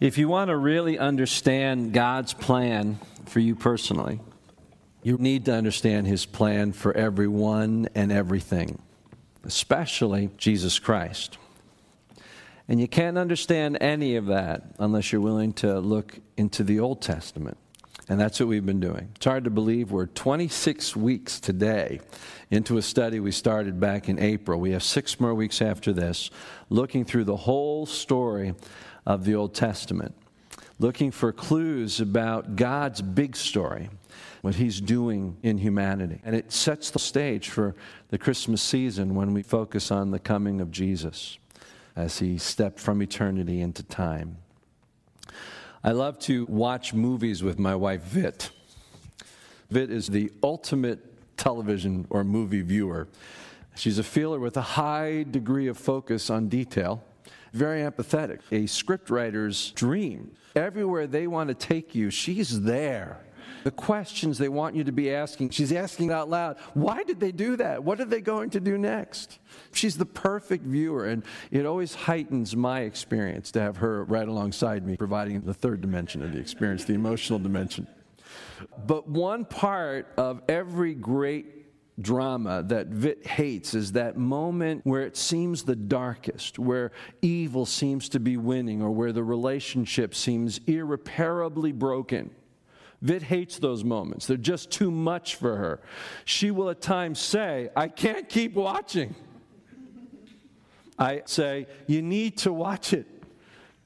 If 0.00 0.16
you 0.16 0.28
want 0.28 0.48
to 0.48 0.56
really 0.56 0.98
understand 0.98 1.92
God's 1.92 2.32
plan 2.32 2.98
for 3.26 3.38
you 3.38 3.54
personally, 3.54 4.18
you 5.02 5.18
need 5.18 5.44
to 5.44 5.52
understand 5.52 6.06
His 6.06 6.24
plan 6.24 6.72
for 6.72 6.96
everyone 6.96 7.86
and 7.94 8.10
everything, 8.10 8.80
especially 9.44 10.30
Jesus 10.38 10.78
Christ. 10.78 11.36
And 12.66 12.80
you 12.80 12.88
can't 12.88 13.18
understand 13.18 13.76
any 13.82 14.16
of 14.16 14.24
that 14.26 14.74
unless 14.78 15.12
you're 15.12 15.20
willing 15.20 15.52
to 15.54 15.78
look 15.80 16.18
into 16.34 16.64
the 16.64 16.80
Old 16.80 17.02
Testament. 17.02 17.58
And 18.08 18.18
that's 18.18 18.40
what 18.40 18.48
we've 18.48 18.64
been 18.64 18.80
doing. 18.80 19.10
It's 19.16 19.26
hard 19.26 19.44
to 19.44 19.50
believe 19.50 19.92
we're 19.92 20.06
26 20.06 20.96
weeks 20.96 21.38
today 21.38 22.00
into 22.50 22.78
a 22.78 22.82
study 22.82 23.20
we 23.20 23.32
started 23.32 23.78
back 23.78 24.08
in 24.08 24.18
April. 24.18 24.58
We 24.58 24.70
have 24.70 24.82
six 24.82 25.20
more 25.20 25.34
weeks 25.34 25.60
after 25.60 25.92
this, 25.92 26.30
looking 26.70 27.04
through 27.04 27.24
the 27.24 27.36
whole 27.36 27.84
story 27.84 28.54
of 29.14 29.24
the 29.24 29.34
Old 29.34 29.54
Testament, 29.54 30.14
looking 30.78 31.10
for 31.10 31.32
clues 31.32 32.00
about 32.00 32.54
God's 32.54 33.02
big 33.02 33.34
story, 33.34 33.90
what 34.40 34.54
He's 34.54 34.80
doing 34.80 35.36
in 35.42 35.58
humanity. 35.58 36.20
And 36.24 36.36
it 36.36 36.52
sets 36.52 36.90
the 36.90 37.00
stage 37.00 37.48
for 37.48 37.74
the 38.10 38.18
Christmas 38.18 38.62
season 38.62 39.16
when 39.16 39.34
we 39.34 39.42
focus 39.42 39.90
on 39.90 40.12
the 40.12 40.20
coming 40.20 40.60
of 40.60 40.70
Jesus 40.70 41.38
as 41.96 42.20
He 42.20 42.38
stepped 42.38 42.78
from 42.78 43.02
eternity 43.02 43.60
into 43.60 43.82
time. 43.82 44.36
I 45.82 45.90
love 45.90 46.18
to 46.20 46.46
watch 46.46 46.94
movies 46.94 47.42
with 47.42 47.58
my 47.58 47.74
wife, 47.74 48.02
Vit. 48.02 48.50
Vit 49.70 49.90
is 49.90 50.06
the 50.06 50.30
ultimate 50.42 51.36
television 51.36 52.06
or 52.10 52.22
movie 52.22 52.62
viewer. 52.62 53.08
She's 53.74 53.98
a 53.98 54.04
feeler 54.04 54.38
with 54.38 54.56
a 54.56 54.62
high 54.62 55.24
degree 55.28 55.66
of 55.66 55.78
focus 55.78 56.30
on 56.30 56.48
detail, 56.48 57.02
very 57.52 57.80
empathetic, 57.82 58.40
a 58.50 58.64
scriptwriter's 58.64 59.72
dream. 59.72 60.32
Everywhere 60.54 61.06
they 61.06 61.26
want 61.26 61.48
to 61.48 61.54
take 61.54 61.94
you, 61.94 62.10
she's 62.10 62.62
there. 62.62 63.20
The 63.62 63.70
questions 63.70 64.38
they 64.38 64.48
want 64.48 64.74
you 64.74 64.84
to 64.84 64.92
be 64.92 65.12
asking, 65.12 65.50
she's 65.50 65.72
asking 65.72 66.10
out 66.10 66.30
loud. 66.30 66.56
Why 66.72 67.02
did 67.02 67.20
they 67.20 67.32
do 67.32 67.56
that? 67.56 67.84
What 67.84 68.00
are 68.00 68.06
they 68.06 68.22
going 68.22 68.50
to 68.50 68.60
do 68.60 68.78
next? 68.78 69.38
She's 69.72 69.98
the 69.98 70.06
perfect 70.06 70.64
viewer, 70.64 71.06
and 71.06 71.22
it 71.50 71.66
always 71.66 71.94
heightens 71.94 72.56
my 72.56 72.80
experience 72.80 73.50
to 73.52 73.60
have 73.60 73.76
her 73.78 74.04
right 74.04 74.26
alongside 74.26 74.86
me, 74.86 74.96
providing 74.96 75.42
the 75.42 75.52
third 75.52 75.82
dimension 75.82 76.22
of 76.22 76.32
the 76.32 76.38
experience, 76.38 76.84
the 76.84 76.94
emotional 76.94 77.38
dimension. 77.38 77.86
But 78.86 79.08
one 79.08 79.44
part 79.44 80.08
of 80.16 80.42
every 80.48 80.94
great 80.94 81.59
drama 82.02 82.62
that 82.64 82.88
Vit 82.88 83.26
hates 83.26 83.74
is 83.74 83.92
that 83.92 84.16
moment 84.16 84.82
where 84.84 85.02
it 85.02 85.16
seems 85.16 85.62
the 85.62 85.76
darkest, 85.76 86.58
where 86.58 86.92
evil 87.22 87.66
seems 87.66 88.08
to 88.10 88.20
be 88.20 88.36
winning, 88.36 88.82
or 88.82 88.90
where 88.90 89.12
the 89.12 89.22
relationship 89.22 90.14
seems 90.14 90.60
irreparably 90.66 91.72
broken. 91.72 92.30
Vit 93.02 93.22
hates 93.22 93.58
those 93.58 93.82
moments. 93.82 94.26
They're 94.26 94.36
just 94.36 94.70
too 94.70 94.90
much 94.90 95.36
for 95.36 95.56
her. 95.56 95.80
She 96.24 96.50
will 96.50 96.68
at 96.70 96.80
times 96.80 97.18
say, 97.18 97.70
I 97.74 97.88
can't 97.88 98.28
keep 98.28 98.54
watching. 98.54 99.14
I 100.98 101.22
say, 101.24 101.66
You 101.86 102.02
need 102.02 102.36
to 102.38 102.52
watch 102.52 102.92
it 102.92 103.06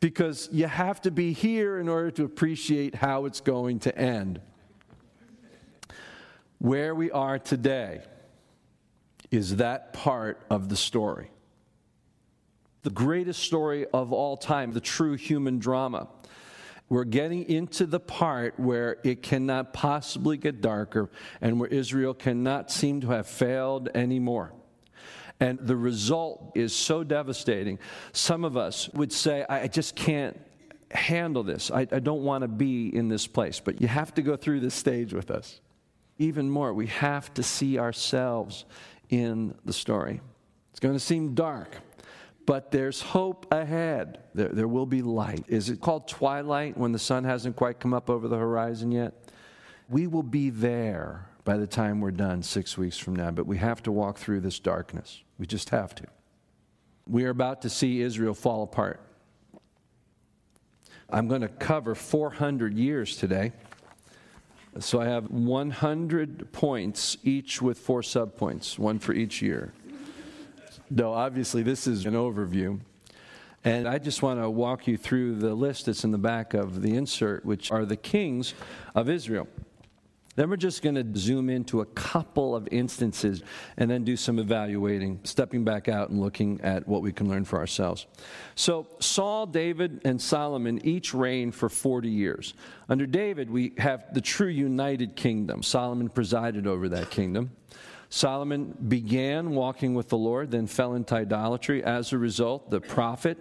because 0.00 0.48
you 0.52 0.66
have 0.66 1.00
to 1.02 1.10
be 1.10 1.32
here 1.32 1.78
in 1.78 1.88
order 1.88 2.10
to 2.10 2.24
appreciate 2.24 2.94
how 2.94 3.24
it's 3.24 3.40
going 3.40 3.78
to 3.80 3.96
end. 3.96 4.40
Where 6.64 6.94
we 6.94 7.10
are 7.10 7.38
today 7.38 8.00
is 9.30 9.56
that 9.56 9.92
part 9.92 10.40
of 10.48 10.70
the 10.70 10.76
story. 10.76 11.30
The 12.84 12.88
greatest 12.88 13.42
story 13.42 13.84
of 13.92 14.14
all 14.14 14.38
time, 14.38 14.72
the 14.72 14.80
true 14.80 15.12
human 15.12 15.58
drama. 15.58 16.08
We're 16.88 17.04
getting 17.04 17.42
into 17.50 17.84
the 17.84 18.00
part 18.00 18.58
where 18.58 18.96
it 19.04 19.22
cannot 19.22 19.74
possibly 19.74 20.38
get 20.38 20.62
darker 20.62 21.10
and 21.42 21.60
where 21.60 21.68
Israel 21.68 22.14
cannot 22.14 22.70
seem 22.70 23.02
to 23.02 23.08
have 23.08 23.26
failed 23.26 23.90
anymore. 23.94 24.54
And 25.40 25.58
the 25.58 25.76
result 25.76 26.52
is 26.54 26.74
so 26.74 27.04
devastating. 27.04 27.78
Some 28.14 28.42
of 28.42 28.56
us 28.56 28.88
would 28.94 29.12
say, 29.12 29.44
I 29.50 29.68
just 29.68 29.96
can't 29.96 30.40
handle 30.90 31.42
this. 31.42 31.70
I, 31.70 31.80
I 31.80 31.98
don't 31.98 32.22
want 32.22 32.40
to 32.40 32.48
be 32.48 32.88
in 32.88 33.08
this 33.08 33.26
place. 33.26 33.60
But 33.60 33.82
you 33.82 33.86
have 33.86 34.14
to 34.14 34.22
go 34.22 34.34
through 34.34 34.60
this 34.60 34.74
stage 34.74 35.12
with 35.12 35.30
us. 35.30 35.60
Even 36.18 36.48
more, 36.48 36.72
we 36.72 36.86
have 36.86 37.32
to 37.34 37.42
see 37.42 37.78
ourselves 37.78 38.64
in 39.10 39.54
the 39.64 39.72
story. 39.72 40.20
It's 40.70 40.80
going 40.80 40.94
to 40.94 41.00
seem 41.00 41.34
dark 41.34 41.76
but 42.46 42.70
there's 42.70 43.00
hope 43.00 43.46
ahead. 43.52 44.18
There, 44.34 44.48
there 44.48 44.68
will 44.68 44.86
be 44.86 45.02
light. 45.02 45.44
Is 45.48 45.70
it 45.70 45.80
called 45.80 46.08
twilight 46.08 46.76
when 46.76 46.92
the 46.92 46.98
sun 46.98 47.24
hasn't 47.24 47.56
quite 47.56 47.80
come 47.80 47.94
up 47.94 48.10
over 48.10 48.28
the 48.28 48.36
horizon 48.36 48.92
yet? 48.92 49.14
We 49.88 50.06
will 50.06 50.22
be 50.22 50.50
there 50.50 51.28
by 51.44 51.56
the 51.56 51.66
time 51.66 52.00
we're 52.00 52.10
done 52.10 52.42
six 52.42 52.76
weeks 52.76 52.98
from 52.98 53.16
now, 53.16 53.30
but 53.30 53.46
we 53.46 53.58
have 53.58 53.82
to 53.84 53.92
walk 53.92 54.18
through 54.18 54.40
this 54.40 54.58
darkness. 54.58 55.22
We 55.38 55.46
just 55.46 55.70
have 55.70 55.94
to. 55.96 56.04
We 57.06 57.24
are 57.24 57.30
about 57.30 57.62
to 57.62 57.70
see 57.70 58.00
Israel 58.00 58.34
fall 58.34 58.62
apart. 58.62 59.00
I'm 61.10 61.28
going 61.28 61.42
to 61.42 61.48
cover 61.48 61.94
400 61.94 62.74
years 62.74 63.16
today. 63.16 63.52
So 64.80 65.00
I 65.00 65.04
have 65.06 65.30
100 65.30 66.50
points, 66.52 67.16
each 67.22 67.62
with 67.62 67.78
four 67.78 68.02
subpoints, 68.02 68.76
one 68.78 68.98
for 68.98 69.12
each 69.12 69.40
year. 69.40 69.72
No, 70.90 71.12
obviously, 71.12 71.62
this 71.62 71.86
is 71.86 72.06
an 72.06 72.14
overview. 72.14 72.80
And 73.62 73.88
I 73.88 73.98
just 73.98 74.20
want 74.20 74.40
to 74.40 74.50
walk 74.50 74.86
you 74.86 74.96
through 74.96 75.36
the 75.36 75.54
list 75.54 75.86
that's 75.86 76.04
in 76.04 76.10
the 76.10 76.18
back 76.18 76.54
of 76.54 76.82
the 76.82 76.96
insert, 76.96 77.44
which 77.44 77.70
are 77.70 77.84
the 77.84 77.96
kings 77.96 78.52
of 78.94 79.08
Israel. 79.08 79.48
Then 80.36 80.50
we're 80.50 80.56
just 80.56 80.82
going 80.82 80.96
to 80.96 81.18
zoom 81.18 81.48
into 81.48 81.80
a 81.80 81.86
couple 81.86 82.56
of 82.56 82.68
instances 82.72 83.42
and 83.76 83.90
then 83.90 84.04
do 84.04 84.16
some 84.16 84.38
evaluating, 84.38 85.20
stepping 85.22 85.64
back 85.64 85.88
out 85.88 86.10
and 86.10 86.20
looking 86.20 86.60
at 86.62 86.86
what 86.88 87.02
we 87.02 87.12
can 87.12 87.28
learn 87.28 87.44
for 87.44 87.58
ourselves. 87.58 88.06
So, 88.56 88.88
Saul, 88.98 89.46
David, 89.46 90.00
and 90.04 90.20
Solomon 90.20 90.84
each 90.84 91.14
reigned 91.14 91.54
for 91.54 91.68
40 91.68 92.08
years. 92.08 92.54
Under 92.88 93.06
David, 93.06 93.48
we 93.48 93.74
have 93.78 94.12
the 94.12 94.20
true 94.20 94.48
united 94.48 95.14
kingdom. 95.14 95.62
Solomon 95.62 96.08
presided 96.08 96.66
over 96.66 96.88
that 96.88 97.10
kingdom. 97.10 97.52
Solomon 98.08 98.76
began 98.88 99.50
walking 99.50 99.94
with 99.94 100.08
the 100.08 100.16
Lord, 100.16 100.50
then 100.50 100.66
fell 100.66 100.94
into 100.94 101.14
idolatry. 101.16 101.82
As 101.82 102.12
a 102.12 102.18
result, 102.18 102.70
the 102.70 102.80
prophet, 102.80 103.38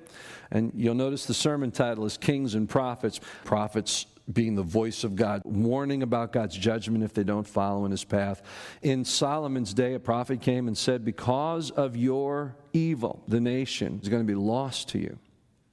and 0.50 0.72
you'll 0.76 0.96
notice 0.96 1.26
the 1.26 1.34
sermon 1.34 1.70
title 1.70 2.06
is 2.06 2.18
Kings 2.18 2.56
and 2.56 2.68
Prophets. 2.68 3.20
Prophets 3.44 4.08
being 4.32 4.56
the 4.56 4.64
voice 4.64 5.04
of 5.04 5.16
God, 5.16 5.42
warning 5.44 6.02
about 6.02 6.32
God's 6.32 6.58
judgment 6.58 7.04
if 7.04 7.14
they 7.14 7.24
don't 7.24 7.48
follow 7.48 7.86
in 7.86 7.92
his 7.92 8.06
path. 8.06 8.42
In 8.82 9.04
Solomon's 9.04 9.74
day, 9.74 9.96
a 9.96 10.00
prophet 10.00 10.42
came 10.42 10.68
and 10.68 10.78
said, 10.78 11.04
Because 11.04 11.72
of 11.72 11.98
your 11.98 12.56
evil, 12.72 13.22
the 13.28 13.42
nation 13.42 14.00
is 14.02 14.10
going 14.10 14.22
to 14.22 14.28
be 14.28 14.36
lost 14.36 14.90
to 14.90 15.00
you. 15.00 15.20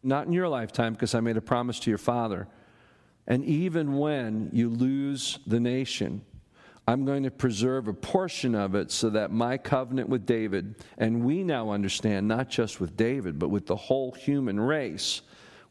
Not 0.03 0.27
in 0.27 0.33
your 0.33 0.49
lifetime, 0.49 0.95
because 0.95 1.15
I 1.15 1.21
made 1.21 1.37
a 1.37 1.43
promise 1.43 1.79
to 1.81 1.91
your 1.91 1.99
father. 1.99 2.49
And 3.27 3.45
even 3.45 3.97
when 3.99 4.51
you 4.53 4.69
lose 4.69 5.39
the 5.47 5.61
nation, 5.61 6.23
I'm 6.89 7.05
going 7.05 7.23
to 7.23 7.31
preserve 7.31 7.87
a 7.87 7.93
portion 7.93 8.57
of 8.57 8.75
it 8.75 8.91
so 8.91 9.11
that 9.11 9.31
my 9.31 9.59
covenant 9.59 10.09
with 10.09 10.27
David, 10.27 10.75
and 10.99 11.25
we 11.25 11.45
now 11.45 11.71
understand 11.71 12.27
not 12.27 12.49
just 12.49 12.81
with 12.81 12.97
David, 12.97 13.39
but 13.39 13.51
with 13.51 13.67
the 13.67 13.77
whole 13.77 14.11
human 14.11 14.59
race, 14.59 15.23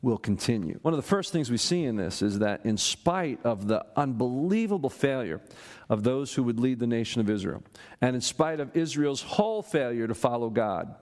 will 0.02 0.18
continue. 0.18 0.80
One 0.82 0.94
of 0.94 0.98
the 0.98 1.08
first 1.08 1.34
things 1.34 1.52
we 1.52 1.58
see 1.58 1.84
in 1.84 1.98
this 1.98 2.22
is 2.22 2.40
that, 2.40 2.66
in 2.66 2.78
spite 2.78 3.40
of 3.44 3.68
the 3.68 3.86
unbelievable 3.96 4.90
failure 4.90 5.42
of 5.90 6.04
those 6.04 6.34
who 6.34 6.44
would 6.44 6.60
lead 6.60 6.80
the 6.80 6.88
nation 6.88 7.20
of 7.20 7.30
Israel, 7.30 7.64
and 8.02 8.16
in 8.16 8.22
spite 8.22 8.60
of 8.60 8.76
Israel's 8.78 9.22
whole 9.22 9.62
failure 9.62 10.08
to 10.08 10.16
follow 10.16 10.50
God, 10.50 10.96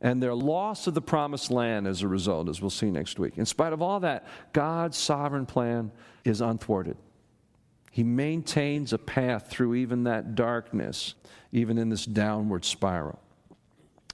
and 0.00 0.22
their 0.22 0.34
loss 0.34 0.86
of 0.86 0.94
the 0.94 1.00
promised 1.02 1.50
land 1.50 1.86
as 1.86 2.02
a 2.02 2.08
result, 2.08 2.48
as 2.48 2.60
we'll 2.60 2.70
see 2.70 2.90
next 2.90 3.18
week, 3.18 3.38
in 3.38 3.46
spite 3.46 3.72
of 3.72 3.80
all 3.80 4.00
that, 4.00 4.26
God's 4.52 4.96
sovereign 4.96 5.46
plan 5.46 5.90
is 6.24 6.40
unthwarted. 6.40 6.96
He 7.90 8.04
maintains 8.04 8.92
a 8.92 8.98
path 8.98 9.48
through 9.48 9.74
even 9.74 10.04
that 10.04 10.34
darkness, 10.34 11.14
even 11.50 11.78
in 11.78 11.88
this 11.88 12.04
downward 12.04 12.64
spiral. 12.64 13.18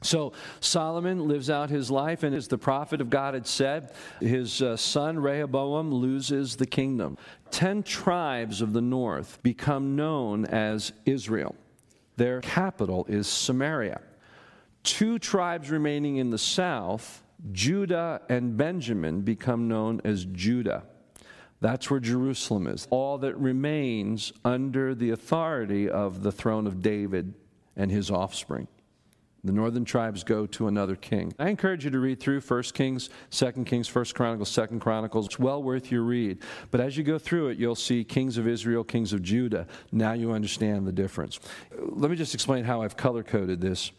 So 0.03 0.33
Solomon 0.61 1.29
lives 1.29 1.49
out 1.49 1.71
his 1.71 1.91
life, 1.91 2.23
and 2.23 2.35
as 2.35 2.49
the 2.49 2.59
prophet 2.59 3.01
of 3.01 3.09
God 3.09 3.35
had 3.35 3.47
said, 3.47 3.95
his 4.21 4.61
uh, 4.61 4.77
son 4.77 5.19
Rehoboam 5.19 5.91
loses 5.91 6.57
the 6.57 6.67
kingdom. 6.67 7.17
Ten 7.51 7.83
tribes 7.83 8.61
of 8.61 8.75
the 8.75 8.83
north 8.83 9.43
become 9.43 9.97
known 9.97 10.45
as 10.45 10.93
Israel. 11.07 11.55
Their 12.17 12.41
capital 12.43 13.07
is 13.09 13.27
Samaria. 13.27 14.01
Two 14.83 15.19
tribes 15.19 15.71
remaining 15.71 16.19
in 16.19 16.31
the 16.31 16.39
south, 16.39 17.23
Judah 17.53 18.21
and 18.29 18.57
Benjamin, 18.57 19.23
become 19.23 19.69
known 19.69 20.03
as 20.05 20.27
Judah. 20.27 20.85
That's 21.61 21.91
where 21.91 22.01
Jerusalem 22.01 22.67
is. 22.67 22.87
All 22.91 23.17
that 23.19 23.37
remains 23.39 24.35
under 24.45 24.95
the 24.95 25.11
authority 25.11 25.89
of 25.89 26.23
the 26.23 26.31
throne 26.31 26.67
of 26.67 26.83
David 26.83 27.33
and 27.75 27.91
his 27.91 28.11
offspring. 28.11 28.69
The 29.45 29.53
northern 29.53 29.85
tribes 29.85 30.25
go 30.25 30.47
to 30.47 30.69
another 30.69 30.97
king. 30.97 31.35
I 31.39 31.51
encourage 31.51 31.85
you 31.85 31.91
to 31.91 31.99
read 31.99 32.19
through 32.19 32.41
1 32.41 32.63
Kings, 32.73 33.11
2 33.31 33.53
Kings, 33.65 33.95
1 33.95 34.07
Chronicles, 34.15 34.55
2 34.55 34.79
Chronicles. 34.79 35.27
It's 35.27 35.39
well 35.39 35.63
worth 35.63 35.93
your 35.93 36.03
read. 36.03 36.39
But 36.71 36.81
as 36.81 36.97
you 36.97 37.05
go 37.05 37.19
through 37.19 37.49
it, 37.49 37.59
you'll 37.59 37.75
see 37.75 38.05
kings 38.05 38.39
of 38.39 38.49
Israel, 38.49 38.83
kings 38.83 39.13
of 39.13 39.23
Judah. 39.23 39.67
Now 39.93 40.15
you 40.15 40.33
understand 40.33 40.87
the 40.87 40.93
difference. 40.93 41.41
Let 41.79 42.11
me 42.11 42.17
just 42.17 42.33
explain 42.33 42.65
how 42.65 42.81
I've 42.81 42.97
color 42.97 43.23
coded 43.23 43.61
this. 43.61 43.93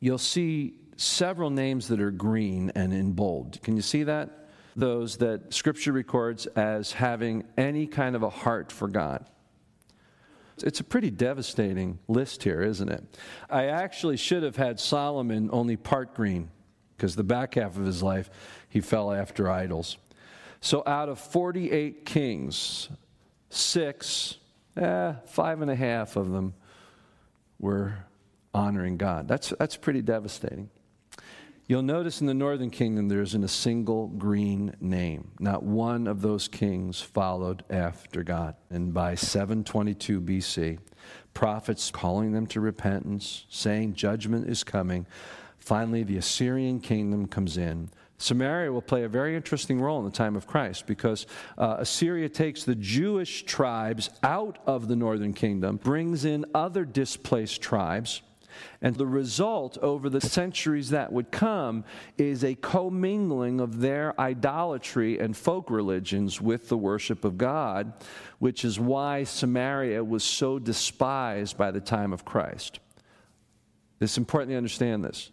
You'll 0.00 0.16
see 0.16 0.72
several 0.96 1.50
names 1.50 1.88
that 1.88 2.00
are 2.00 2.10
green 2.10 2.72
and 2.74 2.94
in 2.94 3.12
bold. 3.12 3.60
Can 3.62 3.76
you 3.76 3.82
see 3.82 4.04
that? 4.04 4.48
Those 4.74 5.18
that 5.18 5.52
Scripture 5.52 5.92
records 5.92 6.46
as 6.46 6.92
having 6.92 7.44
any 7.58 7.86
kind 7.86 8.16
of 8.16 8.22
a 8.22 8.30
heart 8.30 8.72
for 8.72 8.88
God. 8.88 9.26
It's 10.62 10.80
a 10.80 10.84
pretty 10.84 11.10
devastating 11.10 11.98
list 12.08 12.42
here, 12.42 12.62
isn't 12.62 12.88
it? 12.88 13.04
I 13.50 13.66
actually 13.66 14.16
should 14.16 14.42
have 14.42 14.56
had 14.56 14.80
Solomon 14.80 15.50
only 15.52 15.76
part 15.76 16.14
green 16.14 16.50
because 16.96 17.16
the 17.16 17.24
back 17.24 17.54
half 17.54 17.76
of 17.76 17.84
his 17.84 18.02
life 18.02 18.30
he 18.68 18.80
fell 18.80 19.12
after 19.12 19.50
idols. 19.50 19.96
So 20.60 20.82
out 20.86 21.08
of 21.08 21.18
48 21.18 22.04
kings, 22.04 22.88
six, 23.50 24.38
eh, 24.76 25.14
five 25.26 25.62
and 25.62 25.70
a 25.70 25.76
half 25.76 26.16
of 26.16 26.30
them 26.30 26.54
were 27.58 27.94
honoring 28.52 28.96
God. 28.96 29.28
That's, 29.28 29.52
that's 29.58 29.76
pretty 29.76 30.02
devastating. 30.02 30.70
You'll 31.68 31.82
notice 31.82 32.22
in 32.22 32.26
the 32.26 32.32
northern 32.32 32.70
kingdom 32.70 33.08
there 33.08 33.20
isn't 33.20 33.44
a 33.44 33.48
single 33.48 34.06
green 34.06 34.74
name. 34.80 35.32
Not 35.38 35.62
one 35.62 36.06
of 36.06 36.22
those 36.22 36.48
kings 36.48 37.02
followed 37.02 37.62
after 37.68 38.22
God. 38.22 38.54
And 38.70 38.94
by 38.94 39.14
722 39.14 40.18
BC, 40.22 40.78
prophets 41.34 41.90
calling 41.90 42.32
them 42.32 42.46
to 42.46 42.62
repentance, 42.62 43.44
saying 43.50 43.92
judgment 43.92 44.48
is 44.48 44.64
coming. 44.64 45.06
Finally, 45.58 46.04
the 46.04 46.16
Assyrian 46.16 46.80
kingdom 46.80 47.26
comes 47.26 47.58
in. 47.58 47.90
Samaria 48.16 48.72
will 48.72 48.80
play 48.80 49.04
a 49.04 49.08
very 49.08 49.36
interesting 49.36 49.78
role 49.78 49.98
in 49.98 50.06
the 50.06 50.10
time 50.10 50.36
of 50.36 50.46
Christ 50.46 50.86
because 50.86 51.26
uh, 51.58 51.76
Assyria 51.80 52.30
takes 52.30 52.64
the 52.64 52.76
Jewish 52.76 53.44
tribes 53.44 54.08
out 54.22 54.58
of 54.66 54.88
the 54.88 54.96
northern 54.96 55.34
kingdom, 55.34 55.76
brings 55.76 56.24
in 56.24 56.46
other 56.54 56.86
displaced 56.86 57.60
tribes 57.60 58.22
and 58.80 58.96
the 58.96 59.06
result 59.06 59.78
over 59.78 60.08
the 60.08 60.20
centuries 60.20 60.90
that 60.90 61.12
would 61.12 61.30
come 61.30 61.84
is 62.16 62.44
a 62.44 62.54
commingling 62.54 63.60
of 63.60 63.80
their 63.80 64.18
idolatry 64.20 65.18
and 65.18 65.36
folk 65.36 65.70
religions 65.70 66.40
with 66.40 66.68
the 66.68 66.76
worship 66.76 67.24
of 67.24 67.38
God, 67.38 67.92
which 68.38 68.64
is 68.64 68.78
why 68.78 69.24
Samaria 69.24 70.04
was 70.04 70.24
so 70.24 70.58
despised 70.58 71.56
by 71.56 71.70
the 71.70 71.80
time 71.80 72.12
of 72.12 72.24
Christ. 72.24 72.80
It's 74.00 74.18
important 74.18 74.50
to 74.50 74.56
understand 74.56 75.04
this. 75.04 75.30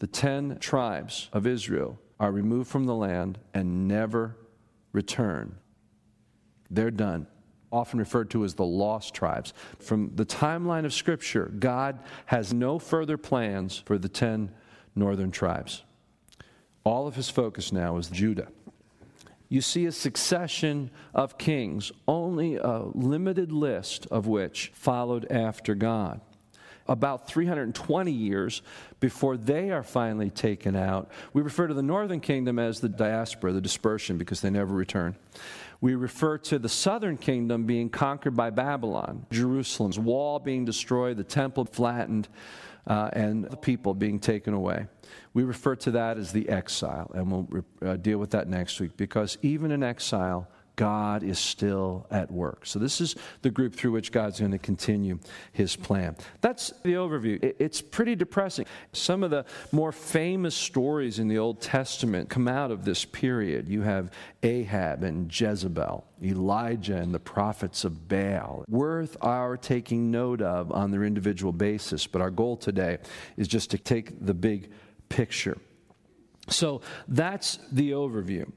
The 0.00 0.06
ten 0.06 0.58
tribes 0.58 1.28
of 1.32 1.46
Israel 1.46 1.98
are 2.20 2.32
removed 2.32 2.70
from 2.70 2.84
the 2.84 2.94
land 2.94 3.38
and 3.54 3.86
never 3.86 4.36
return. 4.92 5.56
They're 6.70 6.90
done 6.90 7.26
often 7.72 7.98
referred 7.98 8.30
to 8.30 8.44
as 8.44 8.54
the 8.54 8.64
lost 8.64 9.14
tribes. 9.14 9.52
From 9.78 10.12
the 10.14 10.24
timeline 10.24 10.84
of 10.84 10.92
Scripture, 10.94 11.52
God 11.58 11.98
has 12.26 12.52
no 12.52 12.78
further 12.78 13.16
plans 13.16 13.78
for 13.78 13.98
the 13.98 14.08
10 14.08 14.50
northern 14.94 15.30
tribes. 15.30 15.82
All 16.84 17.06
of 17.06 17.16
his 17.16 17.28
focus 17.28 17.72
now 17.72 17.96
is 17.98 18.08
Judah. 18.08 18.48
You 19.48 19.60
see 19.62 19.86
a 19.86 19.92
succession 19.92 20.90
of 21.14 21.38
kings, 21.38 21.90
only 22.06 22.56
a 22.56 22.84
limited 22.92 23.50
list 23.50 24.06
of 24.10 24.26
which 24.26 24.70
followed 24.74 25.30
after 25.30 25.74
God. 25.74 26.20
About 26.86 27.28
320 27.28 28.10
years 28.10 28.62
before 28.98 29.36
they 29.36 29.70
are 29.70 29.82
finally 29.82 30.30
taken 30.30 30.74
out. 30.74 31.10
We 31.34 31.42
refer 31.42 31.66
to 31.66 31.74
the 31.74 31.82
northern 31.82 32.20
kingdom 32.20 32.58
as 32.58 32.80
the 32.80 32.88
diaspora, 32.88 33.52
the 33.52 33.60
dispersion, 33.60 34.16
because 34.16 34.40
they 34.40 34.48
never 34.48 34.74
return 34.74 35.14
we 35.80 35.94
refer 35.94 36.38
to 36.38 36.58
the 36.58 36.68
southern 36.68 37.16
kingdom 37.16 37.64
being 37.64 37.88
conquered 37.88 38.36
by 38.36 38.50
Babylon, 38.50 39.26
Jerusalem's 39.30 39.98
wall 39.98 40.38
being 40.38 40.64
destroyed, 40.64 41.16
the 41.16 41.24
temple 41.24 41.64
flattened, 41.64 42.28
uh, 42.86 43.10
and 43.12 43.44
the 43.44 43.56
people 43.56 43.94
being 43.94 44.18
taken 44.18 44.54
away. 44.54 44.86
We 45.34 45.44
refer 45.44 45.76
to 45.76 45.92
that 45.92 46.18
as 46.18 46.32
the 46.32 46.48
exile, 46.48 47.10
and 47.14 47.30
we'll 47.30 47.64
uh, 47.84 47.96
deal 47.96 48.18
with 48.18 48.30
that 48.30 48.48
next 48.48 48.80
week 48.80 48.96
because 48.96 49.38
even 49.42 49.70
in 49.70 49.82
exile, 49.82 50.48
God 50.78 51.24
is 51.24 51.40
still 51.40 52.06
at 52.08 52.30
work. 52.30 52.64
So, 52.64 52.78
this 52.78 53.00
is 53.00 53.16
the 53.42 53.50
group 53.50 53.74
through 53.74 53.90
which 53.90 54.12
God's 54.12 54.38
going 54.38 54.52
to 54.52 54.58
continue 54.58 55.18
his 55.50 55.74
plan. 55.74 56.16
That's 56.40 56.72
the 56.84 56.92
overview. 56.92 57.52
It's 57.58 57.82
pretty 57.82 58.14
depressing. 58.14 58.64
Some 58.92 59.24
of 59.24 59.32
the 59.32 59.44
more 59.72 59.90
famous 59.90 60.54
stories 60.54 61.18
in 61.18 61.26
the 61.26 61.36
Old 61.36 61.60
Testament 61.60 62.30
come 62.30 62.46
out 62.46 62.70
of 62.70 62.84
this 62.84 63.04
period. 63.04 63.68
You 63.68 63.82
have 63.82 64.12
Ahab 64.44 65.02
and 65.02 65.28
Jezebel, 65.28 66.06
Elijah 66.22 66.96
and 66.96 67.12
the 67.12 67.18
prophets 67.18 67.84
of 67.84 68.06
Baal, 68.06 68.64
worth 68.68 69.16
our 69.20 69.56
taking 69.56 70.12
note 70.12 70.40
of 70.40 70.70
on 70.70 70.92
their 70.92 71.02
individual 71.02 71.52
basis. 71.52 72.06
But 72.06 72.22
our 72.22 72.30
goal 72.30 72.56
today 72.56 72.98
is 73.36 73.48
just 73.48 73.72
to 73.72 73.78
take 73.78 74.24
the 74.24 74.34
big 74.34 74.70
picture. 75.08 75.58
So, 76.48 76.82
that's 77.08 77.58
the 77.72 77.90
overview. 77.90 78.48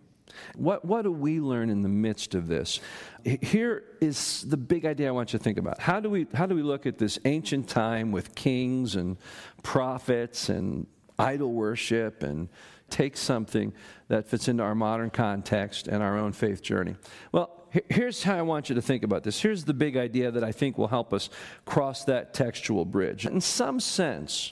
What, 0.56 0.86
what 0.86 1.04
do 1.04 1.12
we 1.12 1.40
learn 1.40 1.70
in 1.70 1.82
the 1.82 1.90
midst 1.90 2.36
of 2.36 2.48
this? 2.48 2.80
Here 3.24 3.84
is 4.00 4.44
the 4.48 4.58
big 4.58 4.86
idea 4.86 5.08
I 5.08 5.12
want 5.12 5.34
you 5.34 5.40
to 5.40 5.44
think 5.44 5.58
about. 5.58 5.80
How 5.80 6.00
do 6.00 6.10
we, 6.10 6.28
how 6.34 6.46
do 6.46 6.56
we 6.56 6.64
look 6.64 6.86
at 6.86 6.98
this 6.98 7.20
ancient 7.26 7.68
time 7.68 8.12
with 8.12 8.36
kings 8.36 8.96
and 8.96 9.18
prophets 9.64 10.50
and 10.50 10.88
idol 11.20 11.54
worship 11.54 12.24
and 12.24 12.50
take 12.90 13.16
something 13.16 13.74
that 14.08 14.28
fits 14.28 14.48
into 14.48 14.64
our 14.64 14.76
modern 14.76 15.10
context 15.10 15.88
and 15.88 16.04
our 16.04 16.18
own 16.18 16.34
faith 16.34 16.62
journey? 16.62 16.96
Well, 17.32 17.62
here's 17.90 18.24
how 18.24 18.38
I 18.38 18.42
want 18.42 18.70
you 18.70 18.76
to 18.76 18.82
think 18.82 19.04
about 19.04 19.24
this. 19.24 19.42
Here's 19.42 19.64
the 19.64 19.74
big 19.74 19.96
idea 19.96 20.32
that 20.32 20.44
I 20.44 20.52
think 20.52 20.78
will 20.78 20.90
help 20.90 21.14
us 21.14 21.30
cross 21.66 22.04
that 22.06 22.34
textual 22.34 22.86
bridge. 22.86 23.26
In 23.26 23.40
some 23.40 23.80
sense, 23.80 24.52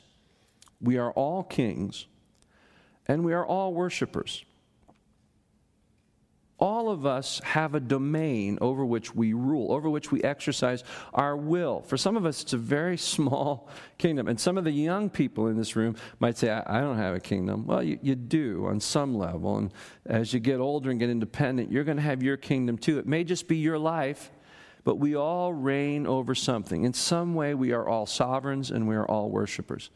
we 0.81 0.97
are 0.97 1.11
all 1.11 1.43
kings 1.43 2.05
and 3.07 3.25
we 3.25 3.33
are 3.33 3.45
all 3.45 3.73
worshipers 3.73 4.45
all 6.59 6.89
of 6.89 7.05
us 7.05 7.39
have 7.43 7.73
a 7.73 7.79
domain 7.79 8.57
over 8.61 8.85
which 8.85 9.15
we 9.15 9.33
rule, 9.33 9.71
over 9.71 9.89
which 9.89 10.11
we 10.11 10.21
exercise 10.23 10.83
our 11.13 11.35
will. 11.35 11.81
For 11.81 11.97
some 11.97 12.17
of 12.17 12.25
us, 12.25 12.41
it's 12.41 12.53
a 12.53 12.57
very 12.57 12.97
small 13.15 13.69
kingdom. 13.97 14.27
And 14.27 14.39
some 14.39 14.57
of 14.57 14.65
the 14.65 14.71
young 14.71 15.09
people 15.09 15.47
in 15.47 15.57
this 15.57 15.75
room 15.75 15.95
might 16.19 16.37
say, 16.37 16.49
I, 16.49 16.79
I 16.79 16.81
don't 16.81 16.97
have 16.97 17.15
a 17.15 17.19
kingdom. 17.19 17.65
Well, 17.65 17.81
you, 17.81 17.97
you 18.01 18.15
do 18.15 18.67
on 18.67 18.79
some 18.79 19.15
level. 19.15 19.57
And 19.57 19.73
as 20.05 20.33
you 20.33 20.39
get 20.39 20.59
older 20.59 20.91
and 20.91 20.99
get 20.99 21.09
independent, 21.09 21.71
you're 21.71 21.83
going 21.85 21.97
to 21.97 22.03
have 22.03 22.21
your 22.21 22.37
kingdom 22.37 22.77
too. 22.77 22.99
It 22.99 23.07
may 23.07 23.23
just 23.23 23.47
be 23.47 23.57
your 23.57 23.79
life, 23.79 24.31
but 24.83 24.95
we 24.95 25.15
all 25.15 25.53
reign 25.53 26.05
over 26.05 26.35
something. 26.35 26.83
In 26.83 26.93
some 26.93 27.35
way, 27.35 27.53
we 27.53 27.71
are 27.71 27.87
all 27.87 28.05
sovereigns 28.05 28.71
and 28.71 28.87
we 28.87 28.95
are 28.95 29.05
all 29.05 29.29
worshipers. 29.29 29.89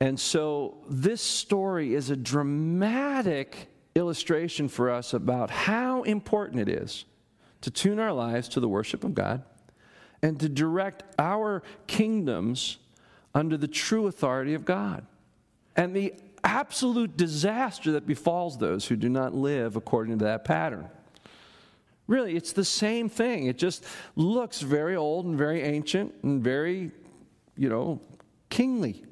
And 0.00 0.18
so 0.18 0.78
this 0.88 1.20
story 1.20 1.94
is 1.94 2.08
a 2.08 2.16
dramatic 2.16 3.68
illustration 3.94 4.68
for 4.68 4.90
us 4.90 5.12
about 5.12 5.50
how 5.50 6.02
important 6.02 6.60
it 6.60 6.68
is 6.68 7.04
to 7.60 7.70
tune 7.70 7.98
our 7.98 8.12
lives 8.12 8.48
to 8.48 8.60
the 8.60 8.68
worship 8.68 9.04
of 9.04 9.14
God 9.14 9.42
and 10.22 10.38
to 10.40 10.48
direct 10.48 11.02
our 11.18 11.62
kingdoms 11.86 12.78
under 13.34 13.56
the 13.56 13.68
true 13.68 14.06
authority 14.06 14.54
of 14.54 14.64
God. 14.64 15.06
And 15.76 15.94
the 15.94 16.14
absolute 16.44 17.16
disaster 17.16 17.92
that 17.92 18.06
befalls 18.06 18.58
those 18.58 18.86
who 18.86 18.96
do 18.96 19.08
not 19.08 19.34
live 19.34 19.76
according 19.76 20.18
to 20.18 20.24
that 20.24 20.44
pattern. 20.44 20.88
Really, 22.06 22.34
it's 22.34 22.52
the 22.52 22.64
same 22.64 23.08
thing. 23.08 23.46
It 23.46 23.56
just 23.56 23.84
looks 24.16 24.60
very 24.60 24.96
old 24.96 25.26
and 25.26 25.38
very 25.38 25.62
ancient 25.62 26.12
and 26.22 26.42
very, 26.42 26.90
you 27.56 27.68
know, 27.68 28.00
kingly. 28.48 29.04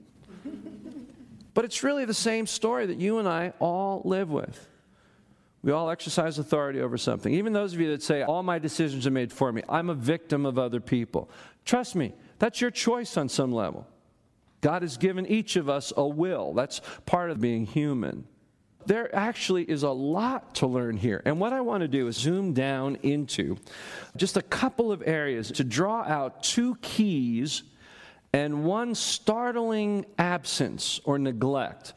but 1.54 1.64
it's 1.64 1.84
really 1.84 2.04
the 2.04 2.14
same 2.14 2.46
story 2.46 2.86
that 2.86 2.98
you 2.98 3.18
and 3.18 3.28
I 3.28 3.52
all 3.60 4.02
live 4.04 4.30
with. 4.30 4.67
We 5.62 5.72
all 5.72 5.90
exercise 5.90 6.38
authority 6.38 6.80
over 6.80 6.96
something. 6.96 7.34
Even 7.34 7.52
those 7.52 7.74
of 7.74 7.80
you 7.80 7.90
that 7.90 8.02
say, 8.02 8.22
All 8.22 8.42
my 8.42 8.58
decisions 8.58 9.06
are 9.06 9.10
made 9.10 9.32
for 9.32 9.52
me, 9.52 9.62
I'm 9.68 9.90
a 9.90 9.94
victim 9.94 10.46
of 10.46 10.58
other 10.58 10.80
people. 10.80 11.30
Trust 11.64 11.96
me, 11.96 12.14
that's 12.38 12.60
your 12.60 12.70
choice 12.70 13.16
on 13.16 13.28
some 13.28 13.52
level. 13.52 13.86
God 14.60 14.82
has 14.82 14.96
given 14.96 15.26
each 15.26 15.56
of 15.56 15.68
us 15.68 15.92
a 15.96 16.06
will. 16.06 16.52
That's 16.54 16.80
part 17.06 17.30
of 17.30 17.40
being 17.40 17.66
human. 17.66 18.26
There 18.86 19.14
actually 19.14 19.64
is 19.64 19.82
a 19.82 19.90
lot 19.90 20.54
to 20.56 20.66
learn 20.66 20.96
here. 20.96 21.20
And 21.24 21.38
what 21.38 21.52
I 21.52 21.60
want 21.60 21.82
to 21.82 21.88
do 21.88 22.08
is 22.08 22.16
zoom 22.16 22.54
down 22.54 22.96
into 23.02 23.56
just 24.16 24.36
a 24.36 24.42
couple 24.42 24.90
of 24.90 25.02
areas 25.06 25.52
to 25.52 25.64
draw 25.64 26.02
out 26.02 26.42
two 26.42 26.76
keys 26.76 27.64
and 28.32 28.64
one 28.64 28.94
startling 28.94 30.06
absence 30.18 31.00
or 31.04 31.18
neglect 31.18 31.92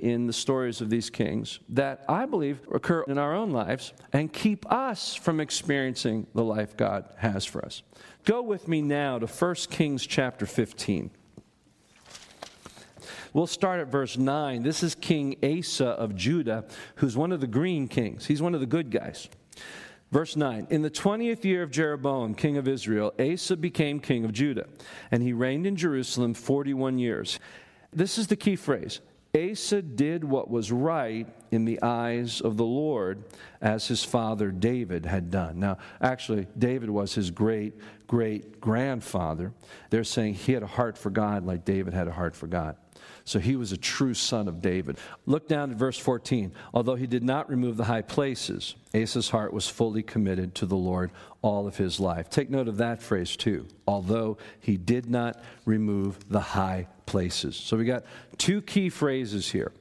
in 0.00 0.26
the 0.26 0.32
stories 0.32 0.80
of 0.80 0.90
these 0.90 1.10
kings 1.10 1.60
that 1.68 2.04
I 2.08 2.26
believe 2.26 2.60
occur 2.72 3.02
in 3.02 3.18
our 3.18 3.34
own 3.34 3.50
lives 3.50 3.92
and 4.12 4.32
keep 4.32 4.70
us 4.70 5.14
from 5.14 5.40
experiencing 5.40 6.26
the 6.34 6.44
life 6.44 6.76
God 6.76 7.04
has 7.18 7.44
for 7.44 7.64
us. 7.64 7.82
Go 8.24 8.42
with 8.42 8.68
me 8.68 8.82
now 8.82 9.18
to 9.18 9.26
1 9.26 9.54
Kings 9.70 10.06
chapter 10.06 10.46
15. 10.46 11.10
We'll 13.32 13.46
start 13.46 13.80
at 13.80 13.88
verse 13.88 14.16
9. 14.18 14.62
This 14.62 14.82
is 14.82 14.94
King 14.94 15.36
Asa 15.42 15.86
of 15.86 16.16
Judah, 16.16 16.64
who's 16.96 17.16
one 17.16 17.30
of 17.30 17.40
the 17.40 17.46
green 17.46 17.86
kings. 17.86 18.26
He's 18.26 18.42
one 18.42 18.54
of 18.54 18.60
the 18.60 18.66
good 18.66 18.90
guys. 18.90 19.28
Verse 20.10 20.34
9 20.34 20.66
In 20.70 20.82
the 20.82 20.90
20th 20.90 21.44
year 21.44 21.62
of 21.62 21.70
Jeroboam, 21.70 22.34
king 22.34 22.56
of 22.56 22.66
Israel, 22.66 23.14
Asa 23.20 23.56
became 23.56 24.00
king 24.00 24.24
of 24.24 24.32
Judah, 24.32 24.66
and 25.10 25.22
he 25.22 25.32
reigned 25.32 25.66
in 25.66 25.76
Jerusalem 25.76 26.34
41 26.34 26.98
years. 26.98 27.38
This 27.92 28.18
is 28.18 28.26
the 28.26 28.36
key 28.36 28.56
phrase 28.56 29.00
Asa 29.34 29.80
did 29.80 30.24
what 30.24 30.50
was 30.50 30.72
right 30.72 31.28
in 31.52 31.64
the 31.64 31.80
eyes 31.82 32.40
of 32.40 32.56
the 32.56 32.64
Lord, 32.64 33.24
as 33.60 33.86
his 33.86 34.02
father 34.02 34.50
David 34.50 35.06
had 35.06 35.30
done. 35.30 35.60
Now, 35.60 35.78
actually, 36.00 36.48
David 36.58 36.90
was 36.90 37.14
his 37.14 37.30
great 37.30 37.74
great 38.10 38.60
grandfather. 38.60 39.52
They're 39.90 40.02
saying 40.02 40.34
he 40.34 40.52
had 40.52 40.64
a 40.64 40.66
heart 40.66 40.98
for 40.98 41.10
God 41.10 41.46
like 41.46 41.64
David 41.64 41.94
had 41.94 42.08
a 42.08 42.12
heart 42.12 42.34
for 42.34 42.48
God. 42.48 42.74
So 43.24 43.38
he 43.38 43.56
was 43.56 43.72
a 43.72 43.76
true 43.76 44.14
son 44.14 44.48
of 44.48 44.60
David. 44.60 44.98
Look 45.26 45.48
down 45.48 45.70
at 45.70 45.76
verse 45.76 45.98
14. 45.98 46.52
Although 46.74 46.96
he 46.96 47.06
did 47.06 47.22
not 47.22 47.48
remove 47.48 47.76
the 47.76 47.84
high 47.84 48.02
places, 48.02 48.74
Asa's 48.94 49.30
heart 49.30 49.52
was 49.52 49.68
fully 49.68 50.02
committed 50.02 50.54
to 50.56 50.66
the 50.66 50.76
Lord 50.76 51.10
all 51.42 51.66
of 51.66 51.76
his 51.76 52.00
life. 52.00 52.28
Take 52.28 52.50
note 52.50 52.68
of 52.68 52.78
that 52.78 53.02
phrase 53.02 53.36
too. 53.36 53.66
Although 53.86 54.38
he 54.60 54.76
did 54.76 55.08
not 55.08 55.42
remove 55.64 56.28
the 56.28 56.40
high 56.40 56.88
places. 57.06 57.56
So 57.56 57.76
we 57.76 57.84
got 57.84 58.04
two 58.38 58.62
key 58.62 58.88
phrases 58.88 59.50
here. 59.50 59.72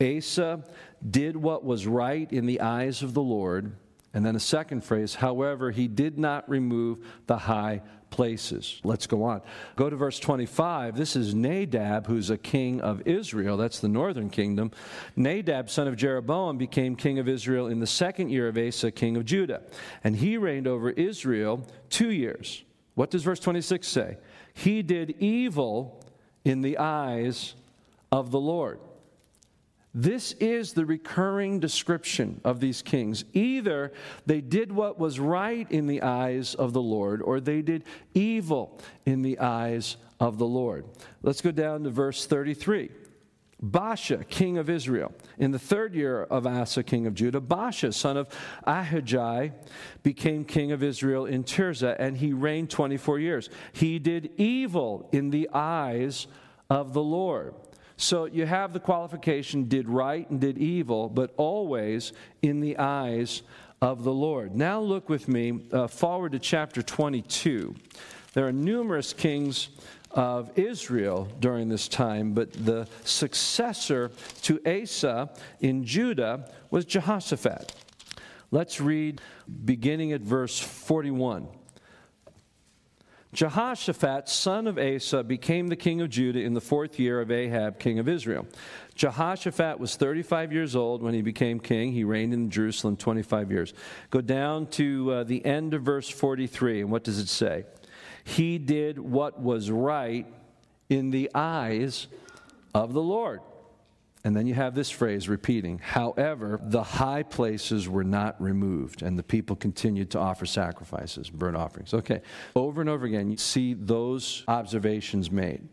Asa 0.00 0.62
did 1.08 1.36
what 1.36 1.64
was 1.64 1.86
right 1.86 2.30
in 2.32 2.46
the 2.46 2.60
eyes 2.60 3.02
of 3.02 3.14
the 3.14 3.22
Lord. 3.22 3.72
And 4.14 4.24
then 4.24 4.36
a 4.36 4.40
second 4.40 4.82
phrase, 4.82 5.14
however, 5.14 5.70
he 5.70 5.88
did 5.88 6.18
not 6.18 6.48
remove 6.48 7.04
the 7.26 7.36
high 7.36 7.82
places. 8.10 8.80
Let's 8.84 9.06
go 9.06 9.24
on. 9.24 9.42
Go 9.76 9.90
to 9.90 9.96
verse 9.96 10.18
25. 10.18 10.96
This 10.96 11.16
is 11.16 11.34
Nadab, 11.34 12.06
who's 12.06 12.30
a 12.30 12.38
king 12.38 12.80
of 12.80 13.06
Israel. 13.06 13.56
That's 13.56 13.80
the 13.80 13.88
northern 13.88 14.30
kingdom. 14.30 14.70
Nadab, 15.16 15.70
son 15.70 15.88
of 15.88 15.96
Jeroboam, 15.96 16.58
became 16.58 16.96
king 16.96 17.18
of 17.18 17.28
Israel 17.28 17.66
in 17.66 17.80
the 17.80 17.86
second 17.86 18.30
year 18.30 18.48
of 18.48 18.56
Asa, 18.56 18.90
king 18.90 19.16
of 19.16 19.24
Judah. 19.24 19.62
And 20.04 20.16
he 20.16 20.36
reigned 20.36 20.66
over 20.66 20.90
Israel 20.90 21.66
two 21.90 22.10
years. 22.10 22.64
What 22.94 23.10
does 23.10 23.22
verse 23.22 23.40
26 23.40 23.86
say? 23.86 24.16
He 24.54 24.82
did 24.82 25.16
evil 25.18 26.02
in 26.44 26.62
the 26.62 26.78
eyes 26.78 27.54
of 28.10 28.30
the 28.30 28.40
Lord. 28.40 28.80
This 29.98 30.32
is 30.32 30.74
the 30.74 30.84
recurring 30.84 31.58
description 31.58 32.42
of 32.44 32.60
these 32.60 32.82
kings. 32.82 33.24
Either 33.32 33.94
they 34.26 34.42
did 34.42 34.70
what 34.70 34.98
was 34.98 35.18
right 35.18 35.66
in 35.72 35.86
the 35.86 36.02
eyes 36.02 36.54
of 36.54 36.74
the 36.74 36.82
Lord, 36.82 37.22
or 37.22 37.40
they 37.40 37.62
did 37.62 37.82
evil 38.12 38.78
in 39.06 39.22
the 39.22 39.38
eyes 39.38 39.96
of 40.20 40.36
the 40.36 40.44
Lord. 40.44 40.84
Let's 41.22 41.40
go 41.40 41.50
down 41.50 41.84
to 41.84 41.90
verse 41.90 42.26
33. 42.26 42.90
Baasha, 43.64 44.28
king 44.28 44.58
of 44.58 44.68
Israel. 44.68 45.14
In 45.38 45.50
the 45.50 45.58
third 45.58 45.94
year 45.94 46.24
of 46.24 46.46
Asa, 46.46 46.82
king 46.82 47.06
of 47.06 47.14
Judah, 47.14 47.40
Baasha, 47.40 47.94
son 47.94 48.18
of 48.18 48.28
Ahijah, 48.64 49.54
became 50.02 50.44
king 50.44 50.72
of 50.72 50.82
Israel 50.82 51.24
in 51.24 51.42
Tirzah, 51.42 51.96
and 51.98 52.18
he 52.18 52.34
reigned 52.34 52.68
24 52.68 53.18
years. 53.18 53.48
He 53.72 53.98
did 53.98 54.30
evil 54.36 55.08
in 55.10 55.30
the 55.30 55.48
eyes 55.54 56.26
of 56.68 56.92
the 56.92 57.02
Lord. 57.02 57.54
So 57.96 58.26
you 58.26 58.44
have 58.46 58.72
the 58.72 58.80
qualification 58.80 59.68
did 59.68 59.88
right 59.88 60.28
and 60.28 60.40
did 60.40 60.58
evil, 60.58 61.08
but 61.08 61.32
always 61.36 62.12
in 62.42 62.60
the 62.60 62.78
eyes 62.78 63.42
of 63.80 64.04
the 64.04 64.12
Lord. 64.12 64.54
Now 64.54 64.80
look 64.80 65.08
with 65.08 65.28
me 65.28 65.60
uh, 65.72 65.86
forward 65.86 66.32
to 66.32 66.38
chapter 66.38 66.82
22. 66.82 67.74
There 68.34 68.46
are 68.46 68.52
numerous 68.52 69.12
kings 69.12 69.70
of 70.10 70.58
Israel 70.58 71.28
during 71.40 71.68
this 71.68 71.88
time, 71.88 72.32
but 72.32 72.52
the 72.52 72.86
successor 73.04 74.10
to 74.42 74.60
Asa 74.66 75.30
in 75.60 75.84
Judah 75.84 76.50
was 76.70 76.84
Jehoshaphat. 76.84 77.74
Let's 78.50 78.80
read 78.80 79.20
beginning 79.64 80.12
at 80.12 80.20
verse 80.20 80.58
41. 80.58 81.48
Jehoshaphat, 83.36 84.30
son 84.30 84.66
of 84.66 84.78
Asa, 84.78 85.22
became 85.22 85.68
the 85.68 85.76
king 85.76 86.00
of 86.00 86.08
Judah 86.08 86.40
in 86.40 86.54
the 86.54 86.60
fourth 86.60 86.98
year 86.98 87.20
of 87.20 87.30
Ahab, 87.30 87.78
king 87.78 87.98
of 87.98 88.08
Israel. 88.08 88.46
Jehoshaphat 88.94 89.78
was 89.78 89.94
35 89.94 90.54
years 90.54 90.74
old 90.74 91.02
when 91.02 91.12
he 91.12 91.20
became 91.20 91.60
king. 91.60 91.92
He 91.92 92.02
reigned 92.02 92.32
in 92.32 92.48
Jerusalem 92.48 92.96
25 92.96 93.50
years. 93.50 93.74
Go 94.08 94.22
down 94.22 94.68
to 94.68 95.12
uh, 95.12 95.24
the 95.24 95.44
end 95.44 95.74
of 95.74 95.82
verse 95.82 96.08
43, 96.08 96.80
and 96.80 96.90
what 96.90 97.04
does 97.04 97.18
it 97.18 97.28
say? 97.28 97.66
He 98.24 98.56
did 98.56 98.98
what 98.98 99.38
was 99.38 99.70
right 99.70 100.26
in 100.88 101.10
the 101.10 101.30
eyes 101.34 102.06
of 102.74 102.94
the 102.94 103.02
Lord. 103.02 103.42
And 104.26 104.34
then 104.34 104.48
you 104.48 104.54
have 104.54 104.74
this 104.74 104.90
phrase 104.90 105.28
repeating, 105.28 105.78
however, 105.78 106.58
the 106.60 106.82
high 106.82 107.22
places 107.22 107.88
were 107.88 108.02
not 108.02 108.42
removed, 108.42 109.02
and 109.02 109.16
the 109.16 109.22
people 109.22 109.54
continued 109.54 110.10
to 110.10 110.18
offer 110.18 110.46
sacrifices, 110.46 111.30
burnt 111.30 111.56
offerings. 111.56 111.94
Okay, 111.94 112.22
over 112.56 112.80
and 112.80 112.90
over 112.90 113.06
again, 113.06 113.30
you 113.30 113.36
see 113.36 113.74
those 113.74 114.42
observations 114.48 115.30
made. 115.30 115.68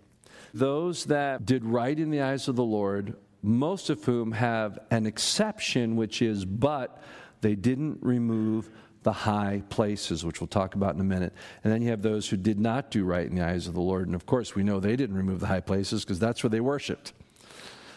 Those 0.54 1.06
that 1.06 1.48
did 1.48 1.66
right 1.66 1.98
in 1.98 2.12
the 2.12 2.22
eyes 2.22 2.48
of 2.48 2.56
the 2.56 2.64
Lord, 2.64 3.16
most 3.42 3.90
of 3.90 4.04
whom 4.04 4.32
have 4.34 4.78
an 4.92 5.08
exception, 5.08 5.96
which 5.96 6.22
is, 6.22 6.46
but 6.46 7.02
they 7.42 7.56
didn't 7.56 8.04
remove 8.04 8.70
the 9.02 9.14
high 9.14 9.64
places, 9.70 10.24
which 10.24 10.42
we'll 10.42 10.48
talk 10.48 10.76
about 10.76 10.94
in 10.94 11.02
a 11.02 11.04
minute. 11.04 11.34
And 11.64 11.74
then 11.74 11.82
you 11.82 11.90
have 11.90 12.04
those 12.04 12.30
who 12.30 12.38
did 12.38 12.60
not 12.60 12.92
do 12.92 13.04
right 13.04 13.26
in 13.26 13.34
the 13.34 13.44
eyes 13.44 13.66
of 13.66 13.74
the 13.74 13.82
Lord. 13.82 14.06
And 14.06 14.14
of 14.14 14.28
course, 14.28 14.54
we 14.54 14.62
know 14.62 14.80
they 14.80 14.96
didn't 14.96 15.18
remove 15.18 15.40
the 15.40 15.48
high 15.48 15.60
places 15.60 16.06
because 16.06 16.20
that's 16.20 16.44
where 16.44 16.52
they 16.52 16.62
worshiped. 16.62 17.14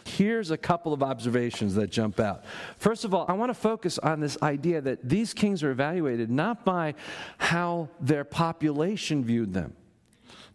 Here's 0.06 0.52
a 0.52 0.56
couple 0.56 0.92
of 0.92 1.02
observations 1.02 1.74
that 1.74 1.90
jump 1.90 2.20
out. 2.20 2.44
First 2.78 3.04
of 3.04 3.12
all, 3.12 3.26
I 3.28 3.32
want 3.32 3.50
to 3.50 3.54
focus 3.54 3.98
on 3.98 4.20
this 4.20 4.40
idea 4.40 4.80
that 4.80 5.08
these 5.08 5.34
kings 5.34 5.64
are 5.64 5.72
evaluated 5.72 6.30
not 6.30 6.64
by 6.64 6.94
how 7.38 7.88
their 8.00 8.22
population 8.22 9.24
viewed 9.24 9.52
them, 9.52 9.74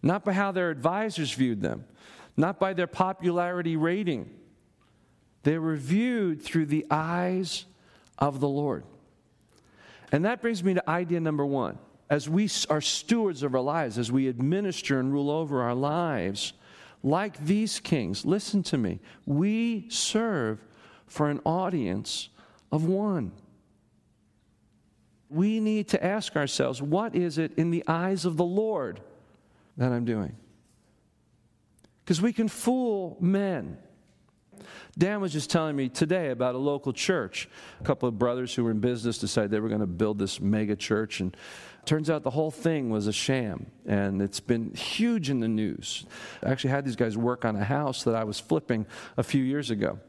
not 0.01 0.23
by 0.23 0.31
how 0.31 0.53
their 0.53 0.69
advisors 0.69 1.33
viewed 1.33 1.61
them, 1.61 1.83
not 2.37 2.59
by 2.59 2.71
their 2.71 2.87
popularity 2.87 3.75
rating. 3.75 4.29
They 5.43 5.57
were 5.57 5.75
viewed 5.75 6.41
through 6.41 6.67
the 6.67 6.85
eyes 6.89 7.65
of 8.17 8.39
the 8.39 8.47
Lord. 8.47 8.85
And 10.13 10.23
that 10.23 10.41
brings 10.41 10.63
me 10.63 10.75
to 10.75 10.89
idea 10.89 11.19
number 11.19 11.45
one. 11.45 11.77
As 12.09 12.29
we 12.29 12.49
are 12.69 12.81
stewards 12.81 13.43
of 13.43 13.53
our 13.53 13.61
lives, 13.61 13.97
as 13.97 14.13
we 14.13 14.29
administer 14.29 14.97
and 14.99 15.11
rule 15.11 15.29
over 15.29 15.61
our 15.61 15.75
lives, 15.75 16.53
like 17.03 17.43
these 17.45 17.79
kings, 17.79 18.25
listen 18.25 18.63
to 18.63 18.77
me, 18.77 18.99
we 19.25 19.85
serve 19.89 20.63
for 21.07 21.29
an 21.29 21.41
audience 21.45 22.29
of 22.71 22.85
one. 22.85 23.31
We 25.29 25.59
need 25.59 25.87
to 25.89 26.03
ask 26.03 26.35
ourselves, 26.35 26.81
what 26.81 27.15
is 27.15 27.37
it 27.37 27.53
in 27.57 27.71
the 27.71 27.83
eyes 27.87 28.25
of 28.25 28.37
the 28.37 28.45
Lord 28.45 29.01
that 29.77 29.91
I'm 29.91 30.05
doing? 30.05 30.35
Because 32.03 32.21
we 32.21 32.33
can 32.33 32.47
fool 32.47 33.17
men. 33.19 33.77
Dan 34.97 35.21
was 35.21 35.33
just 35.33 35.49
telling 35.49 35.75
me 35.75 35.89
today 35.89 36.29
about 36.29 36.55
a 36.55 36.59
local 36.59 36.93
church. 36.93 37.49
A 37.79 37.83
couple 37.83 38.07
of 38.07 38.17
brothers 38.17 38.53
who 38.53 38.63
were 38.63 38.71
in 38.71 38.79
business 38.79 39.17
decided 39.17 39.51
they 39.51 39.59
were 39.59 39.69
going 39.69 39.81
to 39.81 39.87
build 39.87 40.19
this 40.19 40.39
mega 40.39 40.75
church, 40.75 41.19
and 41.19 41.35
Turns 41.85 42.11
out 42.11 42.21
the 42.23 42.29
whole 42.29 42.51
thing 42.51 42.91
was 42.91 43.07
a 43.07 43.13
sham, 43.13 43.65
and 43.87 44.21
it's 44.21 44.39
been 44.39 44.73
huge 44.75 45.31
in 45.31 45.39
the 45.39 45.47
news. 45.47 46.05
I 46.43 46.51
actually 46.51 46.69
had 46.69 46.85
these 46.85 46.95
guys 46.95 47.17
work 47.17 47.43
on 47.43 47.55
a 47.55 47.63
house 47.63 48.03
that 48.03 48.13
I 48.13 48.23
was 48.23 48.39
flipping 48.39 48.85
a 49.17 49.23
few 49.23 49.43
years 49.43 49.71
ago. 49.71 49.99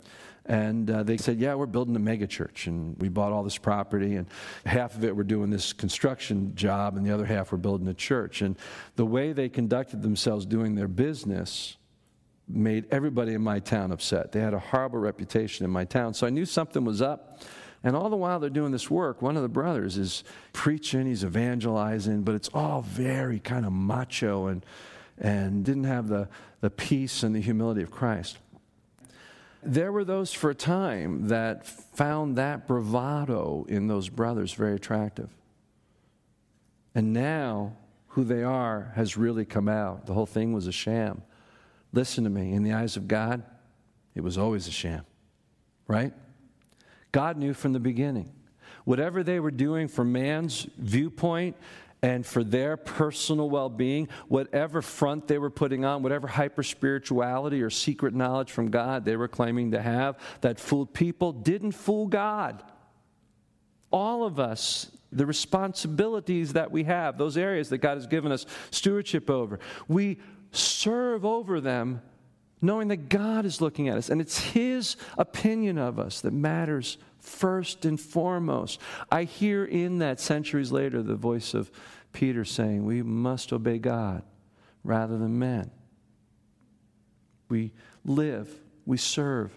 And 0.45 0.91
uh, 0.91 1.03
they 1.03 1.17
said, 1.17 1.39
Yeah, 1.39 1.55
we're 1.55 1.67
building 1.67 1.97
a 1.97 2.01
megachurch. 2.01 2.67
And 2.67 3.01
we 3.01 3.09
bought 3.09 3.33
all 3.33 3.43
this 3.43 3.57
property, 3.57 4.17
and 4.17 4.27
half 4.67 4.95
of 4.97 5.05
it 5.05 5.17
we're 5.17 5.23
doing 5.23 5.49
this 5.49 5.73
construction 5.73 6.55
job, 6.55 6.97
and 6.97 7.07
the 7.07 7.13
other 7.13 7.25
half 7.25 7.53
we're 7.53 7.59
building 7.59 7.89
a 7.89 7.95
church. 7.95 8.43
And 8.43 8.57
the 8.97 9.07
way 9.07 9.33
they 9.33 9.49
conducted 9.49 10.03
themselves 10.03 10.45
doing 10.45 10.75
their 10.75 10.89
business 10.89 11.77
made 12.55 12.87
everybody 12.91 13.35
in 13.35 13.43
my 13.43 13.59
town 13.59 13.93
upset. 13.93 14.33
They 14.33 14.41
had 14.41 14.55
a 14.55 14.59
horrible 14.59 14.99
reputation 14.99 15.65
in 15.65 15.71
my 15.71 15.85
town. 15.85 16.15
So 16.15 16.27
I 16.27 16.31
knew 16.31 16.47
something 16.47 16.85
was 16.85 17.03
up. 17.03 17.41
And 17.85 17.97
all 17.97 18.09
the 18.11 18.17
while 18.17 18.39
they're 18.39 18.51
doing 18.51 18.71
this 18.71 18.91
work, 18.91 19.23
one 19.23 19.37
of 19.37 19.43
the 19.43 19.49
brothers 19.49 19.99
is 19.99 20.23
preaching, 20.53 21.07
he's 21.07 21.25
evangelizing, 21.25 22.23
but 22.23 22.35
it's 22.35 22.49
all 22.55 22.83
very 22.83 23.41
kind 23.41 23.67
of 23.67 23.73
macho 23.73 24.47
and, 24.47 24.65
and 25.19 25.65
didn't 25.65 25.85
have 25.85 26.07
the, 26.07 26.29
the 26.61 26.71
peace 26.71 27.25
and 27.25 27.35
the 27.35 27.41
humility 27.41 27.83
of 27.83 27.91
Christ. 27.91 28.39
There 29.65 29.91
were 29.91 30.05
those 30.05 30.33
for 30.33 30.51
a 30.51 30.55
time 30.55 31.29
that 31.29 31.67
found 31.67 32.37
that 32.37 32.69
bravado 32.69 33.67
in 33.69 33.89
those 33.89 34.09
brothers 34.09 34.53
very 34.53 34.77
attractive. 34.77 35.31
And 36.95 37.13
now, 37.13 37.73
who 38.09 38.25
they 38.25 38.43
are 38.43 38.93
has 38.95 39.17
really 39.17 39.45
come 39.45 39.69
out. 39.69 40.07
The 40.07 40.13
whole 40.13 40.27
thing 40.27 40.53
was 40.53 40.67
a 40.67 40.73
sham. 40.73 41.23
Listen 41.93 42.25
to 42.25 42.31
me, 42.31 42.53
in 42.53 42.63
the 42.63 42.73
eyes 42.73 42.97
of 42.97 43.07
God, 43.07 43.43
it 44.15 44.23
was 44.23 44.39
always 44.39 44.67
a 44.69 44.71
sham, 44.71 45.05
right? 45.87 46.13
God 47.13 47.37
knew 47.37 47.55
from 47.55 47.73
the 47.73 47.81
beginning. 47.81 48.33
Whatever 48.85 49.23
they 49.23 49.39
were 49.41 49.51
doing 49.51 49.89
from 49.89 50.13
man's 50.13 50.67
viewpoint, 50.79 51.57
and 52.03 52.27
for 52.27 52.43
their 52.43 52.77
personal 52.77 53.49
well 53.49 53.69
being, 53.69 54.09
whatever 54.27 54.83
front 54.83 55.29
they 55.29 55.39
were 55.39 55.51
putting 55.51 55.85
on, 55.85 56.03
whatever 56.03 56.27
hyper 56.27 56.65
spirituality 56.65 57.63
or 57.63 57.71
secret 57.71 58.13
knowledge 58.13 58.51
from 58.51 58.71
God 58.71 59.05
they 59.05 59.17
were 59.17 59.29
claiming 59.29 59.71
to 59.71 59.81
have 59.81 60.19
that 60.41 60.59
fooled 60.59 60.93
people, 60.93 61.33
didn't 61.33 61.73
fool 61.73 62.09
God. 62.09 62.63
All 63.93 64.25
of 64.25 64.41
us, 64.41 64.91
the 65.13 65.27
responsibilities 65.27 66.55
that 66.55 66.73
we 66.73 66.85
have, 66.85 67.19
those 67.19 67.37
areas 67.37 67.69
that 67.69 67.79
God 67.79 67.95
has 67.95 68.07
given 68.07 68.33
us 68.33 68.47
stewardship 68.71 69.31
over, 69.31 69.61
we 69.87 70.19
serve 70.53 71.25
over 71.25 71.61
them 71.61 72.03
knowing 72.63 72.89
that 72.89 73.09
God 73.09 73.45
is 73.45 73.61
looking 73.61 73.89
at 73.89 73.99
us 73.99 74.09
and 74.09 74.21
it's 74.21 74.39
His 74.39 74.97
opinion 75.19 75.77
of 75.77 75.99
us 75.99 76.21
that 76.21 76.33
matters 76.33 76.97
first 77.19 77.85
and 77.85 78.01
foremost. 78.01 78.81
I 79.11 79.25
hear 79.25 79.65
in 79.65 79.99
that 79.99 80.21
centuries 80.21 80.71
later 80.71 81.03
the 81.03 81.17
voice 81.17 81.55
of 81.55 81.71
Peter 82.13 82.45
saying, 82.45 82.85
We 82.85 83.03
must 83.03 83.53
obey 83.53 83.79
God 83.79 84.23
rather 84.85 85.19
than 85.19 85.39
men. 85.39 85.71
We 87.49 87.73
live, 88.05 88.49
we 88.87 88.97
serve 88.97 89.53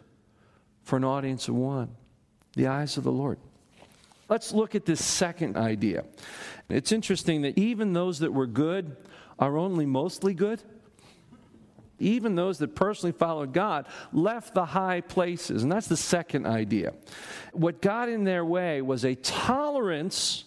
for 0.84 0.98
an 0.98 1.04
audience 1.04 1.48
of 1.48 1.56
one, 1.56 1.96
the 2.56 2.68
eyes 2.68 2.98
of 2.98 3.04
the 3.04 3.12
Lord. 3.12 3.40
Let's 4.28 4.52
look 4.52 4.74
at 4.74 4.86
this 4.86 5.04
second 5.04 5.56
idea. 5.56 6.06
It's 6.70 6.92
interesting 6.92 7.44
that 7.44 7.58
even 7.58 7.94
those 7.94 8.20
that 8.20 8.34
were 8.34 8.48
good 8.48 8.98
are 9.38 9.58
only 9.58 9.86
mostly 9.86 10.34
good 10.34 10.62
even 12.00 12.36
those 12.36 12.58
that 12.60 12.76
personally 12.76 13.14
followed 13.14 13.54
God, 13.54 13.88
left 14.12 14.54
the 14.54 14.66
high 14.66 15.02
places. 15.02 15.64
And 15.64 15.72
that's 15.72 15.88
the 15.88 15.98
second 15.98 16.46
idea. 16.46 16.94
What 17.54 17.82
got 17.82 18.10
in 18.10 18.24
their 18.24 18.46
way 18.46 18.82
was 18.82 19.06
a 19.06 19.16
tolerance 19.16 20.46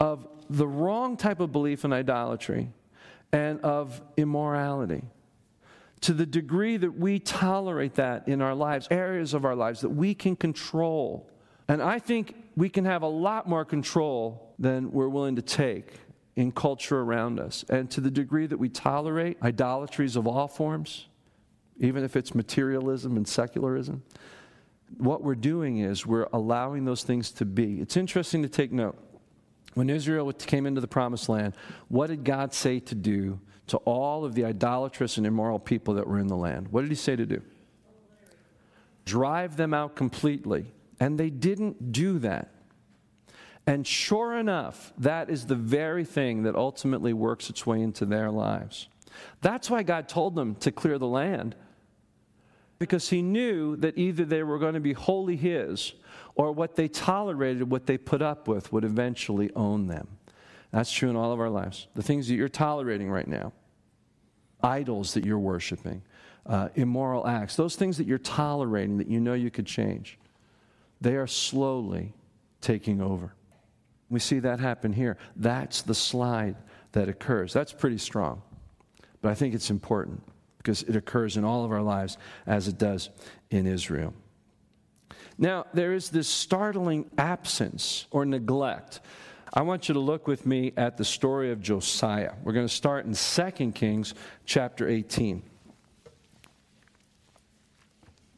of 0.00 0.26
the 0.50 0.66
wrong 0.66 1.16
type 1.16 1.40
of 1.40 1.52
belief 1.52 1.84
in 1.84 1.92
idolatry 1.92 2.70
and 3.32 3.60
of 3.60 4.02
immorality. 4.16 5.02
To 6.02 6.12
the 6.12 6.26
degree 6.26 6.76
that 6.76 6.98
we 6.98 7.20
tolerate 7.20 7.94
that 7.94 8.26
in 8.26 8.42
our 8.42 8.54
lives, 8.54 8.88
areas 8.90 9.34
of 9.34 9.44
our 9.44 9.54
lives 9.54 9.82
that 9.82 9.90
we 9.90 10.14
can 10.14 10.34
control. 10.34 11.30
And 11.68 11.80
I 11.80 12.00
think 12.00 12.34
we 12.56 12.68
can 12.68 12.84
have 12.84 13.02
a 13.02 13.08
lot 13.08 13.48
more 13.48 13.64
control 13.64 14.52
than 14.58 14.90
we're 14.90 15.08
willing 15.08 15.36
to 15.36 15.42
take 15.42 15.94
in 16.36 16.52
culture 16.52 17.00
around 17.00 17.38
us. 17.38 17.64
And 17.68 17.90
to 17.90 18.00
the 18.00 18.10
degree 18.10 18.46
that 18.46 18.58
we 18.58 18.68
tolerate 18.68 19.36
idolatries 19.42 20.16
of 20.16 20.26
all 20.26 20.48
forms, 20.48 21.06
even 21.78 22.04
if 22.04 22.16
it's 22.16 22.34
materialism 22.34 23.16
and 23.16 23.26
secularism, 23.26 24.02
what 24.98 25.22
we're 25.22 25.34
doing 25.34 25.78
is 25.78 26.06
we're 26.06 26.28
allowing 26.32 26.84
those 26.84 27.02
things 27.02 27.30
to 27.32 27.44
be. 27.44 27.80
It's 27.80 27.96
interesting 27.96 28.42
to 28.42 28.48
take 28.48 28.72
note. 28.72 28.98
When 29.74 29.88
Israel 29.88 30.30
came 30.32 30.66
into 30.66 30.82
the 30.82 30.88
promised 30.88 31.28
land, 31.28 31.54
what 31.88 32.08
did 32.08 32.24
God 32.24 32.52
say 32.52 32.78
to 32.80 32.94
do 32.94 33.40
to 33.68 33.78
all 33.78 34.24
of 34.24 34.34
the 34.34 34.44
idolatrous 34.44 35.16
and 35.16 35.26
immoral 35.26 35.58
people 35.58 35.94
that 35.94 36.06
were 36.06 36.18
in 36.18 36.26
the 36.26 36.36
land? 36.36 36.68
What 36.68 36.82
did 36.82 36.90
he 36.90 36.96
say 36.96 37.16
to 37.16 37.24
do? 37.24 37.40
Drive 39.06 39.56
them 39.56 39.72
out 39.72 39.96
completely. 39.96 40.66
And 41.00 41.18
they 41.18 41.30
didn't 41.30 41.90
do 41.90 42.18
that. 42.20 42.50
And 43.66 43.86
sure 43.86 44.36
enough, 44.36 44.92
that 44.98 45.30
is 45.30 45.46
the 45.46 45.54
very 45.54 46.04
thing 46.04 46.42
that 46.42 46.56
ultimately 46.56 47.12
works 47.12 47.48
its 47.48 47.64
way 47.64 47.80
into 47.80 48.04
their 48.04 48.30
lives. 48.30 48.88
That's 49.40 49.70
why 49.70 49.82
God 49.82 50.08
told 50.08 50.34
them 50.34 50.56
to 50.56 50.72
clear 50.72 50.98
the 50.98 51.06
land, 51.06 51.54
because 52.78 53.10
He 53.10 53.22
knew 53.22 53.76
that 53.76 53.96
either 53.96 54.24
they 54.24 54.42
were 54.42 54.58
going 54.58 54.74
to 54.74 54.80
be 54.80 54.94
wholly 54.94 55.36
His, 55.36 55.92
or 56.34 56.50
what 56.50 56.74
they 56.74 56.88
tolerated, 56.88 57.70
what 57.70 57.86
they 57.86 57.98
put 57.98 58.22
up 58.22 58.48
with, 58.48 58.72
would 58.72 58.84
eventually 58.84 59.50
own 59.54 59.86
them. 59.86 60.08
That's 60.72 60.90
true 60.90 61.10
in 61.10 61.16
all 61.16 61.32
of 61.32 61.38
our 61.38 61.50
lives. 61.50 61.86
The 61.94 62.02
things 62.02 62.26
that 62.28 62.34
you're 62.34 62.48
tolerating 62.48 63.10
right 63.10 63.28
now, 63.28 63.52
idols 64.62 65.14
that 65.14 65.24
you're 65.24 65.38
worshiping, 65.38 66.02
uh, 66.46 66.70
immoral 66.74 67.26
acts, 67.28 67.54
those 67.54 67.76
things 67.76 67.98
that 67.98 68.06
you're 68.06 68.18
tolerating 68.18 68.96
that 68.98 69.08
you 69.08 69.20
know 69.20 69.34
you 69.34 69.50
could 69.50 69.66
change, 69.66 70.18
they 71.00 71.14
are 71.14 71.26
slowly 71.28 72.14
taking 72.60 73.00
over. 73.00 73.34
We 74.12 74.20
see 74.20 74.40
that 74.40 74.60
happen 74.60 74.92
here. 74.92 75.16
That's 75.36 75.80
the 75.80 75.94
slide 75.94 76.56
that 76.92 77.08
occurs. 77.08 77.54
That's 77.54 77.72
pretty 77.72 77.96
strong. 77.96 78.42
But 79.22 79.30
I 79.30 79.34
think 79.34 79.54
it's 79.54 79.70
important 79.70 80.22
because 80.58 80.82
it 80.82 80.96
occurs 80.96 81.38
in 81.38 81.44
all 81.44 81.64
of 81.64 81.72
our 81.72 81.80
lives 81.80 82.18
as 82.46 82.68
it 82.68 82.76
does 82.76 83.08
in 83.48 83.66
Israel. 83.66 84.12
Now, 85.38 85.64
there 85.72 85.94
is 85.94 86.10
this 86.10 86.28
startling 86.28 87.10
absence 87.16 88.06
or 88.10 88.26
neglect. 88.26 89.00
I 89.54 89.62
want 89.62 89.88
you 89.88 89.94
to 89.94 90.00
look 90.00 90.28
with 90.28 90.44
me 90.44 90.74
at 90.76 90.98
the 90.98 91.06
story 91.06 91.50
of 91.50 91.62
Josiah. 91.62 92.34
We're 92.44 92.52
going 92.52 92.68
to 92.68 92.74
start 92.74 93.06
in 93.06 93.14
2 93.14 93.72
Kings 93.72 94.12
chapter 94.44 94.86
18. 94.86 95.42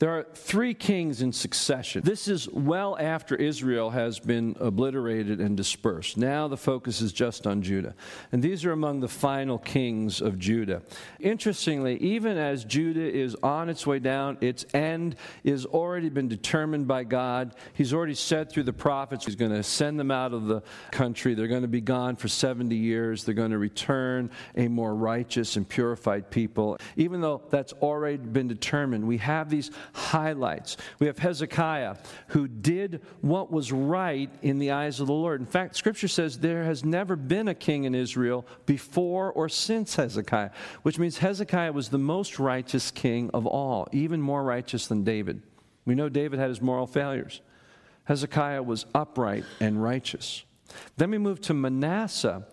There 0.01 0.11
are 0.11 0.27
three 0.35 0.75
kings 0.75 1.23
in 1.23 1.33
succession. 1.33 2.03
This 2.05 2.27
is 2.27 2.49
well 2.49 2.97
after 2.99 3.37
Israel 3.37 3.91
has 3.91 4.19
been 4.19 4.57
obliterated 4.59 5.41
and 5.41 5.57
dispersed. 5.57 6.17
Now 6.17 6.49
the 6.49 6.57
focus 6.57 7.01
is 7.01 7.13
just 7.13 7.47
on 7.47 7.63
Judah. 7.63 7.95
And 8.33 8.43
these 8.43 8.65
are 8.65 8.73
among 8.73 9.01
the 9.01 9.09
final 9.09 9.57
kings 9.57 10.21
of 10.21 10.37
Judah. 10.37 10.83
Interestingly, 11.21 11.97
even 11.99 12.37
as 12.37 12.65
Judah 12.65 13.09
is 13.09 13.37
on 13.37 13.69
its 13.69 13.87
way 13.87 14.01
down, 14.01 14.37
its 14.41 14.67
end 14.75 15.15
is 15.45 15.65
already 15.65 16.09
been 16.09 16.27
determined 16.27 16.89
by 16.89 17.05
God. 17.05 17.55
He's 17.75 17.95
already 17.95 18.17
said 18.17 18.51
through 18.51 18.65
the 18.65 18.73
prophets 18.73 19.27
he's 19.27 19.37
going 19.37 19.53
to 19.53 19.63
send 19.63 20.01
them 20.01 20.11
out 20.11 20.33
of 20.33 20.47
the 20.47 20.65
country. 20.91 21.35
They're 21.35 21.47
going 21.47 21.63
to 21.63 21.69
be 21.69 21.81
gone 21.81 22.17
for 22.17 22.27
70 22.27 22.75
years. 22.75 23.23
They're 23.23 23.33
going 23.33 23.53
to 23.53 23.59
return 23.59 24.33
a 24.57 24.67
more 24.67 24.95
righteous 24.95 25.55
and 25.55 25.69
purified 25.69 26.33
people. 26.33 26.79
Even 26.97 27.21
though 27.21 27.43
that's 27.49 27.73
already 27.75 28.17
been 28.17 28.49
determined, 28.49 29.07
we 29.07 29.19
have 29.19 29.49
these 29.49 29.71
highlights. 29.93 30.77
We 30.99 31.07
have 31.07 31.19
Hezekiah, 31.19 31.97
who 32.29 32.49
did 32.49 33.03
what 33.21 33.53
was 33.53 33.73
right 33.73 34.31
in 34.43 34.59
the 34.59 34.71
eyes 34.71 35.01
of 35.01 35.07
the 35.07 35.13
Lord. 35.13 35.41
In 35.41 35.47
fact, 35.47 35.77
Scripture 35.77 36.09
says 36.09 36.39
there 36.39 36.65
has 36.65 36.85
never 36.85 37.17
been 37.17 37.49
a 37.49 37.55
king 37.55 37.85
in 37.85 37.95
Israel 37.95 38.47
before 38.67 39.33
or 39.33 39.49
since 39.49 39.97
Hezekiah, 39.97 40.51
which 40.83 40.99
means 40.99 41.19
Hezekiah 41.19 41.73
was 41.73 41.89
the 41.89 41.99
most 41.99 42.39
righteous 42.39 42.91
king 42.91 43.31
of 43.35 43.47
all, 43.47 43.89
even 43.93 44.21
more 44.21 44.43
righteous 44.43 44.87
than 44.87 45.05
David. 45.05 45.43
We 45.85 45.95
know 45.95 46.09
David 46.09 46.39
had 46.39 46.49
his 46.49 46.63
moral 46.63 46.87
failures. 46.87 47.41
Hezekiah 48.05 48.63
was 48.63 48.87
upright 48.95 49.45
and 49.61 49.83
righteous. 49.83 50.45
Then 50.97 51.11
we 51.11 51.19
move 51.19 51.41
to 51.43 51.55
Manasseh, 51.55 52.47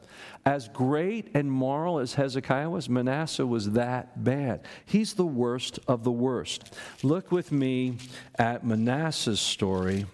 as 0.45 0.67
great 0.69 1.29
and 1.33 1.51
moral 1.51 1.99
as 1.99 2.15
Hezekiah 2.15 2.69
was, 2.69 2.89
Manasseh 2.89 3.45
was 3.45 3.71
that 3.71 4.23
bad. 4.23 4.61
He's 4.85 5.13
the 5.13 5.25
worst 5.25 5.79
of 5.87 6.03
the 6.03 6.11
worst. 6.11 6.73
Look 7.03 7.31
with 7.31 7.51
me 7.51 7.97
at 8.37 8.65
Manasseh's 8.65 9.39
story 9.39 10.05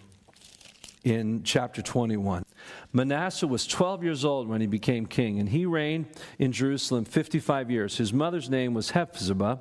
in 1.04 1.44
chapter 1.44 1.82
21. 1.82 2.44
Manasseh 2.92 3.48
was 3.48 3.68
12 3.68 4.04
years 4.04 4.26
old 4.26 4.48
when 4.48 4.62
he 4.62 4.68
became 4.68 5.06
king, 5.06 5.40
and 5.40 5.50
he 5.50 5.66
reigned 5.66 6.08
in 6.40 6.52
Jerusalem 6.52 7.06
55 7.06 7.70
years. 7.70 7.98
His 7.98 8.12
mother's 8.12 8.50
name 8.50 8.74
was 8.74 8.92
Hephzibah. 8.92 9.60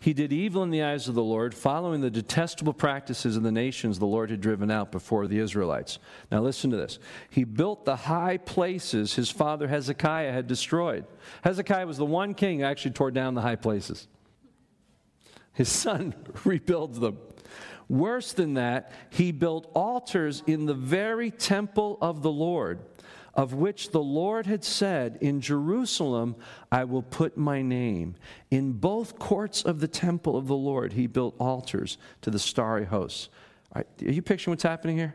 He 0.00 0.14
did 0.14 0.32
evil 0.32 0.62
in 0.62 0.70
the 0.70 0.82
eyes 0.82 1.08
of 1.08 1.14
the 1.14 1.22
Lord, 1.22 1.54
following 1.54 2.00
the 2.00 2.10
detestable 2.10 2.72
practices 2.72 3.36
of 3.36 3.42
the 3.42 3.52
nations 3.52 3.98
the 3.98 4.06
Lord 4.06 4.30
had 4.30 4.40
driven 4.40 4.70
out 4.70 4.92
before 4.92 5.26
the 5.26 5.38
Israelites. 5.38 5.98
Now, 6.30 6.40
listen 6.40 6.70
to 6.70 6.76
this. 6.76 6.98
He 7.30 7.44
built 7.44 7.84
the 7.84 7.96
high 7.96 8.36
places 8.38 9.14
his 9.14 9.30
father 9.30 9.68
Hezekiah 9.68 10.32
had 10.32 10.46
destroyed. 10.46 11.04
Hezekiah 11.42 11.86
was 11.86 11.98
the 11.98 12.06
one 12.06 12.34
king 12.34 12.60
who 12.60 12.64
actually 12.64 12.92
tore 12.92 13.10
down 13.10 13.34
the 13.34 13.42
high 13.42 13.56
places. 13.56 14.08
His 15.52 15.68
son 15.68 16.14
rebuilds 16.44 17.00
them. 17.00 17.18
Worse 17.88 18.32
than 18.32 18.54
that, 18.54 18.90
he 19.10 19.32
built 19.32 19.70
altars 19.74 20.42
in 20.46 20.66
the 20.66 20.74
very 20.74 21.30
temple 21.30 21.98
of 22.00 22.22
the 22.22 22.30
Lord, 22.30 22.80
of 23.34 23.54
which 23.54 23.90
the 23.90 24.02
Lord 24.02 24.46
had 24.46 24.64
said, 24.64 25.18
In 25.20 25.40
Jerusalem 25.40 26.36
I 26.72 26.84
will 26.84 27.02
put 27.02 27.36
my 27.36 27.62
name. 27.62 28.16
In 28.50 28.72
both 28.72 29.18
courts 29.18 29.62
of 29.62 29.80
the 29.80 29.88
temple 29.88 30.36
of 30.36 30.46
the 30.46 30.56
Lord, 30.56 30.94
he 30.94 31.06
built 31.06 31.36
altars 31.38 31.98
to 32.22 32.30
the 32.30 32.38
starry 32.38 32.86
hosts. 32.86 33.28
are 33.74 33.84
you 34.00 34.22
picturing 34.22 34.52
what's 34.52 34.62
happening 34.62 34.96
here? 34.96 35.14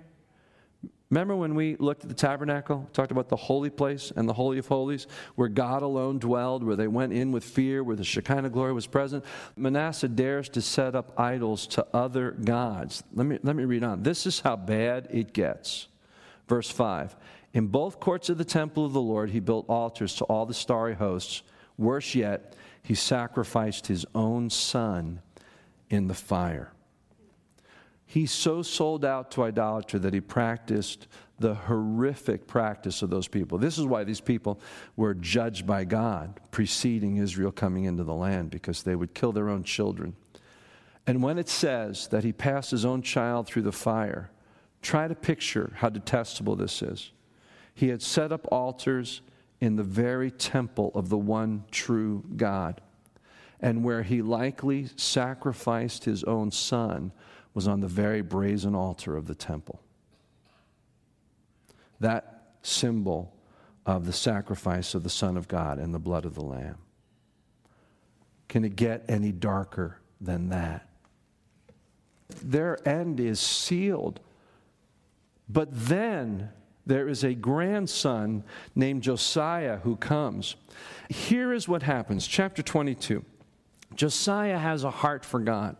Remember 1.11 1.35
when 1.35 1.55
we 1.55 1.75
looked 1.75 2.03
at 2.03 2.09
the 2.09 2.15
tabernacle, 2.15 2.89
talked 2.93 3.11
about 3.11 3.27
the 3.27 3.35
holy 3.35 3.69
place 3.69 4.13
and 4.15 4.29
the 4.29 4.33
Holy 4.33 4.57
of 4.57 4.67
Holies, 4.67 5.07
where 5.35 5.49
God 5.49 5.81
alone 5.81 6.19
dwelled, 6.19 6.63
where 6.63 6.77
they 6.77 6.87
went 6.87 7.11
in 7.11 7.33
with 7.33 7.43
fear, 7.43 7.83
where 7.83 7.97
the 7.97 8.03
Shekinah 8.05 8.49
glory 8.49 8.71
was 8.71 8.87
present? 8.87 9.25
Manasseh 9.57 10.07
dares 10.07 10.47
to 10.49 10.61
set 10.61 10.95
up 10.95 11.19
idols 11.19 11.67
to 11.67 11.85
other 11.93 12.31
gods. 12.31 13.03
Let 13.13 13.27
me, 13.27 13.39
let 13.43 13.57
me 13.57 13.65
read 13.65 13.83
on. 13.83 14.03
This 14.03 14.25
is 14.25 14.39
how 14.39 14.55
bad 14.55 15.09
it 15.11 15.33
gets. 15.33 15.89
Verse 16.47 16.69
5 16.69 17.13
In 17.53 17.67
both 17.67 17.99
courts 17.99 18.29
of 18.29 18.37
the 18.37 18.45
temple 18.45 18.85
of 18.85 18.93
the 18.93 19.01
Lord, 19.01 19.31
he 19.31 19.41
built 19.41 19.65
altars 19.67 20.15
to 20.15 20.23
all 20.25 20.45
the 20.45 20.53
starry 20.53 20.95
hosts. 20.95 21.43
Worse 21.77 22.15
yet, 22.15 22.55
he 22.83 22.95
sacrificed 22.95 23.87
his 23.87 24.05
own 24.15 24.49
son 24.49 25.19
in 25.89 26.07
the 26.07 26.13
fire. 26.13 26.71
He 28.11 28.25
so 28.25 28.61
sold 28.61 29.05
out 29.05 29.31
to 29.31 29.43
idolatry 29.43 29.97
that 30.01 30.13
he 30.13 30.19
practiced 30.19 31.07
the 31.39 31.53
horrific 31.53 32.45
practice 32.45 33.01
of 33.01 33.09
those 33.09 33.29
people. 33.29 33.57
This 33.57 33.77
is 33.77 33.85
why 33.85 34.03
these 34.03 34.19
people 34.19 34.59
were 34.97 35.13
judged 35.13 35.65
by 35.65 35.85
God 35.85 36.41
preceding 36.51 37.15
Israel 37.15 37.53
coming 37.53 37.85
into 37.85 38.03
the 38.03 38.13
land, 38.13 38.49
because 38.49 38.83
they 38.83 38.97
would 38.97 39.13
kill 39.13 39.31
their 39.31 39.47
own 39.47 39.63
children. 39.63 40.13
And 41.07 41.23
when 41.23 41.37
it 41.37 41.47
says 41.47 42.09
that 42.09 42.25
he 42.25 42.33
passed 42.33 42.71
his 42.71 42.83
own 42.83 43.01
child 43.01 43.47
through 43.47 43.61
the 43.61 43.71
fire, 43.71 44.29
try 44.81 45.07
to 45.07 45.15
picture 45.15 45.71
how 45.77 45.87
detestable 45.87 46.57
this 46.57 46.81
is. 46.81 47.11
He 47.73 47.87
had 47.87 48.01
set 48.01 48.33
up 48.33 48.45
altars 48.51 49.21
in 49.61 49.77
the 49.77 49.83
very 49.83 50.31
temple 50.31 50.91
of 50.95 51.07
the 51.07 51.17
one 51.17 51.63
true 51.71 52.25
God, 52.35 52.81
and 53.61 53.85
where 53.85 54.03
he 54.03 54.21
likely 54.21 54.89
sacrificed 54.97 56.03
his 56.03 56.25
own 56.25 56.51
son 56.51 57.13
was 57.53 57.67
on 57.67 57.81
the 57.81 57.87
very 57.87 58.21
brazen 58.21 58.75
altar 58.75 59.17
of 59.17 59.27
the 59.27 59.35
temple. 59.35 59.81
That 61.99 62.53
symbol 62.61 63.33
of 63.85 64.05
the 64.05 64.13
sacrifice 64.13 64.93
of 64.93 65.03
the 65.03 65.09
Son 65.09 65.37
of 65.37 65.47
God 65.47 65.79
and 65.79 65.93
the 65.93 65.99
blood 65.99 66.25
of 66.25 66.35
the 66.35 66.43
Lamb. 66.43 66.77
Can 68.47 68.63
it 68.63 68.75
get 68.75 69.05
any 69.07 69.31
darker 69.31 69.99
than 70.19 70.49
that? 70.49 70.87
Their 72.43 72.77
end 72.87 73.19
is 73.19 73.39
sealed. 73.39 74.19
But 75.49 75.69
then 75.71 76.49
there 76.85 77.07
is 77.07 77.23
a 77.23 77.33
grandson 77.33 78.43
named 78.75 79.03
Josiah 79.03 79.77
who 79.77 79.95
comes. 79.97 80.55
Here 81.09 81.53
is 81.53 81.67
what 81.67 81.83
happens. 81.83 82.25
Chapter 82.27 82.61
22. 82.61 83.23
Josiah 83.95 84.57
has 84.57 84.83
a 84.83 84.91
heart 84.91 85.25
for 85.25 85.39
God 85.39 85.75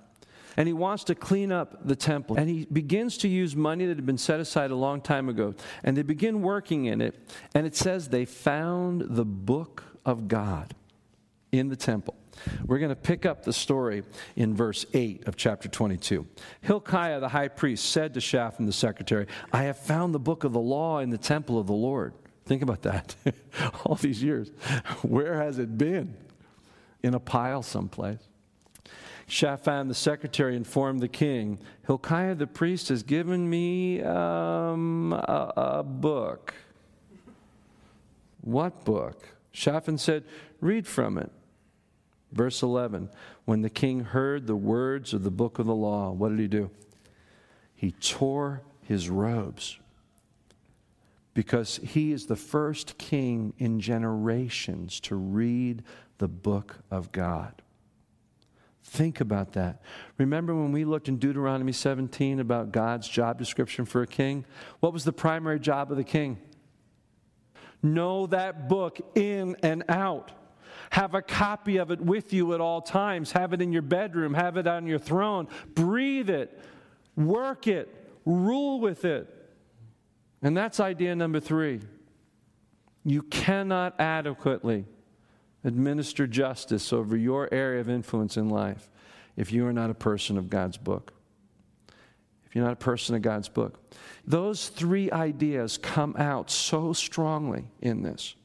and 0.57 0.67
he 0.67 0.73
wants 0.73 1.03
to 1.05 1.15
clean 1.15 1.51
up 1.51 1.87
the 1.87 1.95
temple. 1.95 2.37
And 2.37 2.49
he 2.49 2.65
begins 2.65 3.17
to 3.19 3.27
use 3.27 3.55
money 3.55 3.85
that 3.85 3.97
had 3.97 4.05
been 4.05 4.17
set 4.17 4.39
aside 4.39 4.71
a 4.71 4.75
long 4.75 5.01
time 5.01 5.29
ago. 5.29 5.53
And 5.83 5.95
they 5.95 6.01
begin 6.01 6.41
working 6.41 6.85
in 6.85 7.01
it. 7.01 7.15
And 7.55 7.65
it 7.65 7.75
says 7.75 8.09
they 8.09 8.25
found 8.25 9.01
the 9.09 9.25
book 9.25 9.83
of 10.05 10.27
God 10.27 10.75
in 11.51 11.69
the 11.69 11.75
temple. 11.75 12.15
We're 12.65 12.79
going 12.79 12.89
to 12.89 12.95
pick 12.95 13.25
up 13.25 13.43
the 13.43 13.53
story 13.53 14.03
in 14.35 14.55
verse 14.55 14.85
8 14.93 15.27
of 15.27 15.35
chapter 15.35 15.69
22. 15.69 16.25
Hilkiah 16.61 17.19
the 17.19 17.29
high 17.29 17.49
priest 17.49 17.91
said 17.91 18.13
to 18.15 18.21
Shaphan 18.21 18.65
the 18.65 18.73
secretary, 18.73 19.27
I 19.51 19.63
have 19.63 19.77
found 19.77 20.13
the 20.13 20.19
book 20.19 20.43
of 20.43 20.53
the 20.53 20.59
law 20.59 20.99
in 20.99 21.09
the 21.09 21.17
temple 21.17 21.59
of 21.59 21.67
the 21.67 21.73
Lord. 21.73 22.13
Think 22.45 22.63
about 22.63 22.81
that. 22.83 23.15
All 23.85 23.95
these 23.95 24.23
years. 24.23 24.49
Where 25.03 25.35
has 25.41 25.59
it 25.59 25.77
been? 25.77 26.15
In 27.03 27.13
a 27.13 27.19
pile 27.19 27.63
someplace. 27.63 28.19
Shaphan 29.27 29.87
the 29.87 29.93
secretary 29.93 30.55
informed 30.55 30.99
the 30.99 31.07
king, 31.07 31.59
Hilkiah 31.87 32.35
the 32.35 32.47
priest 32.47 32.89
has 32.89 33.03
given 33.03 33.49
me 33.49 34.01
um, 34.01 35.13
a, 35.13 35.53
a 35.57 35.83
book. 35.83 36.53
What 38.41 38.83
book? 38.83 39.29
Shaphan 39.51 39.97
said, 39.97 40.23
Read 40.59 40.87
from 40.87 41.17
it. 41.17 41.31
Verse 42.31 42.61
11 42.61 43.09
When 43.45 43.61
the 43.61 43.69
king 43.69 44.01
heard 44.01 44.47
the 44.47 44.55
words 44.55 45.13
of 45.13 45.23
the 45.23 45.31
book 45.31 45.59
of 45.59 45.65
the 45.65 45.75
law, 45.75 46.11
what 46.11 46.29
did 46.29 46.39
he 46.39 46.47
do? 46.47 46.69
He 47.75 47.91
tore 47.91 48.61
his 48.83 49.09
robes 49.09 49.79
because 51.33 51.77
he 51.77 52.11
is 52.11 52.25
the 52.25 52.35
first 52.35 52.97
king 52.97 53.53
in 53.57 53.79
generations 53.79 54.99
to 55.01 55.15
read 55.15 55.83
the 56.17 56.27
book 56.27 56.77
of 56.89 57.11
God. 57.11 57.61
Think 58.83 59.21
about 59.21 59.53
that. 59.53 59.81
Remember 60.17 60.55
when 60.55 60.71
we 60.71 60.85
looked 60.85 61.07
in 61.07 61.17
Deuteronomy 61.17 61.71
17 61.71 62.39
about 62.39 62.71
God's 62.71 63.07
job 63.07 63.37
description 63.37 63.85
for 63.85 64.01
a 64.01 64.07
king? 64.07 64.45
What 64.79 64.91
was 64.91 65.03
the 65.03 65.13
primary 65.13 65.59
job 65.59 65.91
of 65.91 65.97
the 65.97 66.03
king? 66.03 66.39
Know 67.83 68.27
that 68.27 68.67
book 68.67 68.99
in 69.15 69.55
and 69.63 69.83
out. 69.87 70.31
Have 70.91 71.15
a 71.15 71.21
copy 71.21 71.77
of 71.77 71.91
it 71.91 72.01
with 72.01 72.33
you 72.33 72.53
at 72.53 72.61
all 72.61 72.81
times. 72.81 73.31
Have 73.31 73.53
it 73.53 73.61
in 73.61 73.71
your 73.71 73.81
bedroom. 73.81 74.33
Have 74.33 74.57
it 74.57 74.67
on 74.67 74.87
your 74.87 74.99
throne. 74.99 75.47
Breathe 75.73 76.29
it. 76.29 76.59
Work 77.15 77.67
it. 77.67 78.09
Rule 78.25 78.79
with 78.79 79.05
it. 79.05 79.27
And 80.41 80.55
that's 80.57 80.79
idea 80.79 81.15
number 81.15 81.39
three. 81.39 81.81
You 83.03 83.23
cannot 83.23 83.99
adequately 83.99 84.85
administer 85.63 86.27
justice 86.27 86.91
over 86.91 87.15
your 87.15 87.51
area 87.53 87.81
of 87.81 87.89
influence 87.89 88.37
in 88.37 88.49
life 88.49 88.89
if 89.35 89.51
you 89.51 89.65
are 89.65 89.73
not 89.73 89.89
a 89.89 89.93
person 89.93 90.37
of 90.37 90.49
God's 90.49 90.77
book. 90.77 91.13
If 92.45 92.55
you're 92.55 92.65
not 92.65 92.73
a 92.73 92.77
person 92.77 93.15
of 93.15 93.21
God's 93.21 93.47
book. 93.47 93.79
Those 94.27 94.67
three 94.67 95.09
ideas 95.11 95.77
come 95.77 96.15
out 96.17 96.51
so 96.51 96.91
strongly 96.91 97.65
in 97.81 98.01
this 98.03 98.35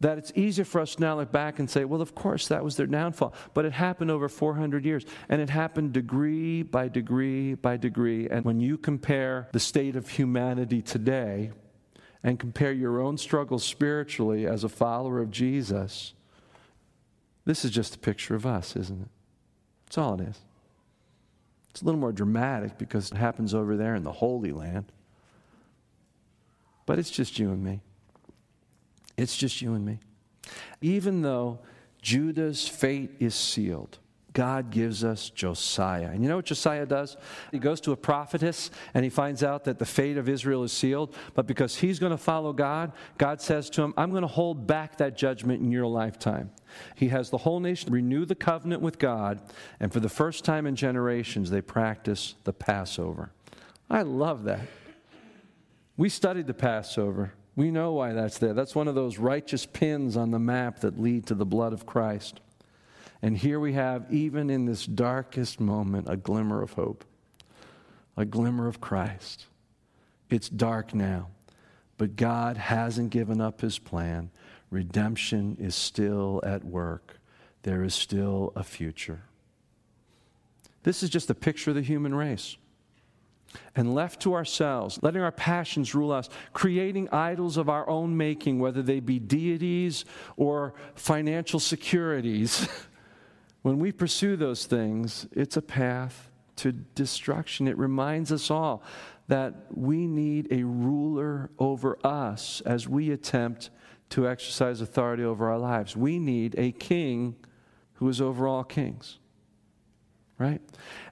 that 0.00 0.18
it's 0.18 0.32
easier 0.36 0.64
for 0.64 0.80
us 0.80 0.98
now 0.98 1.16
look 1.16 1.32
back 1.32 1.58
and 1.58 1.68
say, 1.68 1.84
well, 1.84 2.00
of 2.00 2.14
course, 2.14 2.48
that 2.48 2.62
was 2.62 2.76
their 2.76 2.86
downfall. 2.86 3.34
But 3.54 3.64
it 3.64 3.72
happened 3.72 4.10
over 4.10 4.28
400 4.28 4.84
years, 4.84 5.04
and 5.28 5.40
it 5.40 5.50
happened 5.50 5.92
degree 5.92 6.62
by 6.62 6.88
degree 6.88 7.54
by 7.54 7.76
degree. 7.76 8.28
And 8.28 8.44
when 8.44 8.60
you 8.60 8.78
compare 8.78 9.48
the 9.52 9.60
state 9.60 9.96
of 9.96 10.08
humanity 10.08 10.82
today 10.82 11.50
and 12.22 12.38
compare 12.38 12.72
your 12.72 13.00
own 13.00 13.18
struggles 13.18 13.64
spiritually 13.64 14.46
as 14.46 14.64
a 14.64 14.68
follower 14.68 15.20
of 15.20 15.30
Jesus, 15.30 16.14
this 17.48 17.64
is 17.64 17.70
just 17.70 17.94
a 17.94 17.98
picture 17.98 18.34
of 18.34 18.44
us, 18.44 18.76
isn't 18.76 19.00
it? 19.00 19.08
That's 19.86 19.96
all 19.96 20.20
it 20.20 20.28
is. 20.28 20.38
It's 21.70 21.80
a 21.80 21.86
little 21.86 21.98
more 21.98 22.12
dramatic 22.12 22.76
because 22.76 23.10
it 23.10 23.16
happens 23.16 23.54
over 23.54 23.74
there 23.74 23.94
in 23.94 24.04
the 24.04 24.12
Holy 24.12 24.52
Land. 24.52 24.92
But 26.84 26.98
it's 26.98 27.08
just 27.08 27.38
you 27.38 27.48
and 27.48 27.64
me. 27.64 27.80
It's 29.16 29.34
just 29.34 29.62
you 29.62 29.72
and 29.72 29.86
me. 29.86 29.98
Even 30.82 31.22
though 31.22 31.60
Judah's 32.02 32.68
fate 32.68 33.12
is 33.18 33.34
sealed, 33.34 33.96
God 34.38 34.70
gives 34.70 35.02
us 35.02 35.30
Josiah. 35.30 36.10
And 36.12 36.22
you 36.22 36.28
know 36.28 36.36
what 36.36 36.44
Josiah 36.44 36.86
does? 36.86 37.16
He 37.50 37.58
goes 37.58 37.80
to 37.80 37.90
a 37.90 37.96
prophetess 37.96 38.70
and 38.94 39.02
he 39.02 39.10
finds 39.10 39.42
out 39.42 39.64
that 39.64 39.80
the 39.80 39.84
fate 39.84 40.16
of 40.16 40.28
Israel 40.28 40.62
is 40.62 40.70
sealed. 40.70 41.12
But 41.34 41.48
because 41.48 41.74
he's 41.74 41.98
going 41.98 42.12
to 42.12 42.16
follow 42.16 42.52
God, 42.52 42.92
God 43.18 43.40
says 43.40 43.68
to 43.70 43.82
him, 43.82 43.94
I'm 43.96 44.12
going 44.12 44.22
to 44.22 44.28
hold 44.28 44.64
back 44.64 44.98
that 44.98 45.16
judgment 45.16 45.60
in 45.60 45.72
your 45.72 45.88
lifetime. 45.88 46.52
He 46.94 47.08
has 47.08 47.30
the 47.30 47.38
whole 47.38 47.58
nation 47.58 47.92
renew 47.92 48.24
the 48.24 48.36
covenant 48.36 48.80
with 48.80 49.00
God. 49.00 49.40
And 49.80 49.92
for 49.92 49.98
the 49.98 50.08
first 50.08 50.44
time 50.44 50.68
in 50.68 50.76
generations, 50.76 51.50
they 51.50 51.60
practice 51.60 52.36
the 52.44 52.52
Passover. 52.52 53.32
I 53.90 54.02
love 54.02 54.44
that. 54.44 54.68
We 55.96 56.08
studied 56.08 56.46
the 56.46 56.54
Passover. 56.54 57.32
We 57.56 57.72
know 57.72 57.94
why 57.94 58.12
that's 58.12 58.38
there. 58.38 58.54
That's 58.54 58.76
one 58.76 58.86
of 58.86 58.94
those 58.94 59.18
righteous 59.18 59.66
pins 59.66 60.16
on 60.16 60.30
the 60.30 60.38
map 60.38 60.78
that 60.82 61.00
lead 61.00 61.26
to 61.26 61.34
the 61.34 61.44
blood 61.44 61.72
of 61.72 61.86
Christ. 61.86 62.38
And 63.22 63.36
here 63.36 63.58
we 63.58 63.72
have, 63.72 64.12
even 64.12 64.48
in 64.48 64.64
this 64.64 64.86
darkest 64.86 65.58
moment, 65.58 66.06
a 66.08 66.16
glimmer 66.16 66.62
of 66.62 66.74
hope, 66.74 67.04
a 68.16 68.24
glimmer 68.24 68.68
of 68.68 68.80
Christ. 68.80 69.46
It's 70.30 70.48
dark 70.48 70.94
now, 70.94 71.28
but 71.96 72.16
God 72.16 72.56
hasn't 72.56 73.10
given 73.10 73.40
up 73.40 73.60
his 73.60 73.78
plan. 73.78 74.30
Redemption 74.70 75.56
is 75.58 75.74
still 75.74 76.40
at 76.44 76.64
work, 76.64 77.18
there 77.62 77.82
is 77.82 77.94
still 77.94 78.52
a 78.54 78.62
future. 78.62 79.22
This 80.84 81.02
is 81.02 81.10
just 81.10 81.28
a 81.28 81.34
picture 81.34 81.70
of 81.70 81.76
the 81.76 81.82
human 81.82 82.14
race. 82.14 82.56
And 83.74 83.94
left 83.94 84.20
to 84.22 84.34
ourselves, 84.34 84.98
letting 85.02 85.22
our 85.22 85.32
passions 85.32 85.94
rule 85.94 86.12
us, 86.12 86.28
creating 86.52 87.08
idols 87.10 87.56
of 87.56 87.68
our 87.68 87.88
own 87.88 88.16
making, 88.16 88.58
whether 88.58 88.82
they 88.82 89.00
be 89.00 89.18
deities 89.18 90.04
or 90.36 90.74
financial 90.94 91.58
securities. 91.58 92.68
When 93.62 93.78
we 93.78 93.92
pursue 93.92 94.36
those 94.36 94.66
things, 94.66 95.26
it's 95.32 95.56
a 95.56 95.62
path 95.62 96.30
to 96.56 96.72
destruction. 96.72 97.68
It 97.68 97.78
reminds 97.78 98.32
us 98.32 98.50
all 98.50 98.82
that 99.28 99.66
we 99.74 100.06
need 100.06 100.48
a 100.50 100.64
ruler 100.64 101.50
over 101.58 101.98
us 102.04 102.62
as 102.62 102.88
we 102.88 103.10
attempt 103.10 103.70
to 104.10 104.28
exercise 104.28 104.80
authority 104.80 105.22
over 105.22 105.50
our 105.50 105.58
lives. 105.58 105.96
We 105.96 106.18
need 106.18 106.54
a 106.56 106.72
king 106.72 107.36
who 107.94 108.08
is 108.08 108.20
over 108.20 108.46
all 108.46 108.64
kings. 108.64 109.18
Right? 110.38 110.62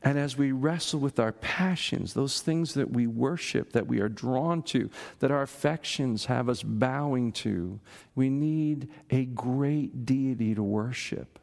And 0.05 0.19
as 0.19 0.39
we 0.39 0.53
wrestle 0.53 1.01
with 1.01 1.19
our 1.19 1.33
passions, 1.33 2.15
those 2.15 2.41
things 2.41 2.75
that 2.75 2.93
we 2.93 3.09
worship, 3.09 3.73
that 3.73 3.89
we 3.89 4.01
are 4.01 4.09
drawn 4.09 4.63
to, 4.65 4.89
that 5.19 5.33
our 5.33 5.43
affections 5.43 6.27
have 6.27 6.49
us 6.49 6.63
bowing 6.63 7.33
to, 7.33 7.81
we 8.15 8.31
need 8.31 8.89
a 9.11 9.25
great 9.25 10.07
deity 10.07 10.55
to 10.55 10.63
worship 10.63 11.41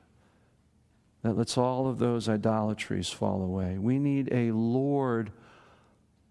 that 1.23 1.37
lets 1.37 1.57
all 1.57 1.87
of 1.87 1.99
those 1.99 2.29
idolatries 2.29 3.09
fall 3.09 3.41
away. 3.41 3.77
We 3.77 3.97
need 3.97 4.29
a 4.31 4.51
Lord 4.51 5.31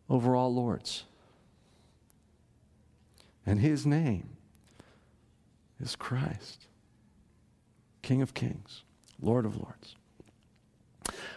over 0.08 0.36
all 0.36 0.54
lords. 0.54 1.04
And 3.44 3.58
his 3.58 3.86
name 3.86 4.28
is 5.80 5.96
Christ, 5.96 6.66
King 8.02 8.22
of 8.22 8.34
kings, 8.34 8.82
Lord 9.20 9.46
of 9.46 9.56
lords. 9.56 9.96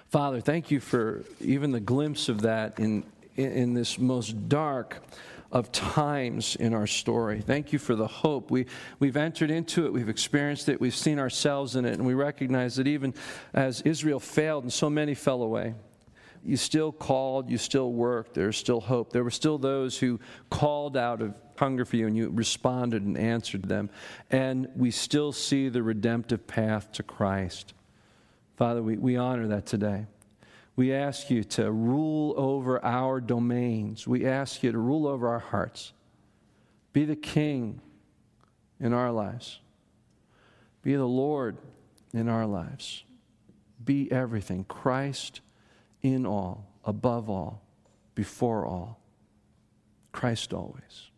Father, 0.10 0.40
thank 0.40 0.70
you 0.70 0.80
for 0.80 1.24
even 1.42 1.72
the 1.72 1.80
glimpse 1.80 2.30
of 2.30 2.42
that 2.42 2.80
in, 2.80 3.04
in, 3.36 3.74
this 3.74 3.98
most 3.98 4.48
dark 4.48 5.02
of 5.56 5.72
times 5.72 6.58
in 6.58 6.74
our 6.74 6.86
story. 6.86 7.40
Thank 7.40 7.72
you 7.72 7.80
for 7.80 7.96
the 7.96 8.08
hope. 8.08 8.52
We, 8.52 8.66
we've 9.00 9.16
entered 9.16 9.50
into 9.50 9.86
it, 9.86 9.94
we've 9.94 10.10
experienced 10.10 10.68
it, 10.68 10.82
we've 10.82 10.94
seen 10.94 11.18
ourselves 11.18 11.78
in 11.78 11.86
it, 11.86 11.94
and 11.94 12.06
we 12.06 12.14
recognize 12.14 12.76
that 12.76 12.88
even 12.88 13.14
as 13.54 13.80
Israel 13.84 14.20
failed 14.20 14.66
and 14.66 14.74
so 14.74 14.90
many 14.90 15.16
fell 15.16 15.42
away, 15.42 15.74
you 16.44 16.58
still 16.58 16.92
called, 16.92 17.50
you 17.50 17.58
still 17.58 17.94
worked, 17.94 18.34
there's 18.34 18.58
still 18.58 18.82
hope. 18.82 19.14
There 19.14 19.24
were 19.24 19.32
still 19.32 19.58
those 19.58 19.98
who 19.98 20.20
called 20.50 20.98
out 20.98 21.22
of 21.22 21.34
hunger 21.58 21.86
for 21.86 21.96
you 21.96 22.08
and 22.08 22.18
you 22.18 22.30
responded 22.32 23.04
and 23.04 23.18
answered 23.18 23.64
them. 23.64 23.90
And 24.30 24.68
we 24.76 24.92
still 24.92 25.32
see 25.32 25.70
the 25.70 25.82
redemptive 25.82 26.48
path 26.48 26.92
to 26.92 27.04
Christ. 27.04 27.74
Father, 28.58 28.84
we, 28.84 28.98
we 28.98 29.16
honor 29.16 29.48
that 29.48 29.66
today. 29.66 30.06
We 30.76 30.94
ask 30.94 31.30
you 31.30 31.44
to 31.44 31.72
rule 31.72 32.34
over 32.38 32.84
our 32.84 33.22
domains. 33.22 34.08
We 34.08 34.26
ask 34.26 34.62
you 34.62 34.72
to 34.72 34.78
rule 34.78 35.08
over 35.08 35.30
our 35.30 35.40
hearts. 35.40 35.94
Be 36.92 37.06
the 37.06 37.16
king 37.16 37.82
in 38.80 38.94
our 38.94 39.12
lives. 39.12 39.60
Be 40.82 40.96
the 40.96 41.06
Lord 41.06 41.58
in 42.14 42.28
our 42.28 42.46
lives. 42.46 43.04
Be 43.84 44.12
everything. 44.12 44.66
Christ 44.66 45.42
in 46.02 46.26
all, 46.26 46.68
above 46.84 47.30
all, 47.30 47.62
before 48.14 48.66
all. 48.66 49.00
Christ 50.12 50.54
always. 50.54 51.10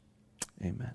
Amen. 0.63 0.93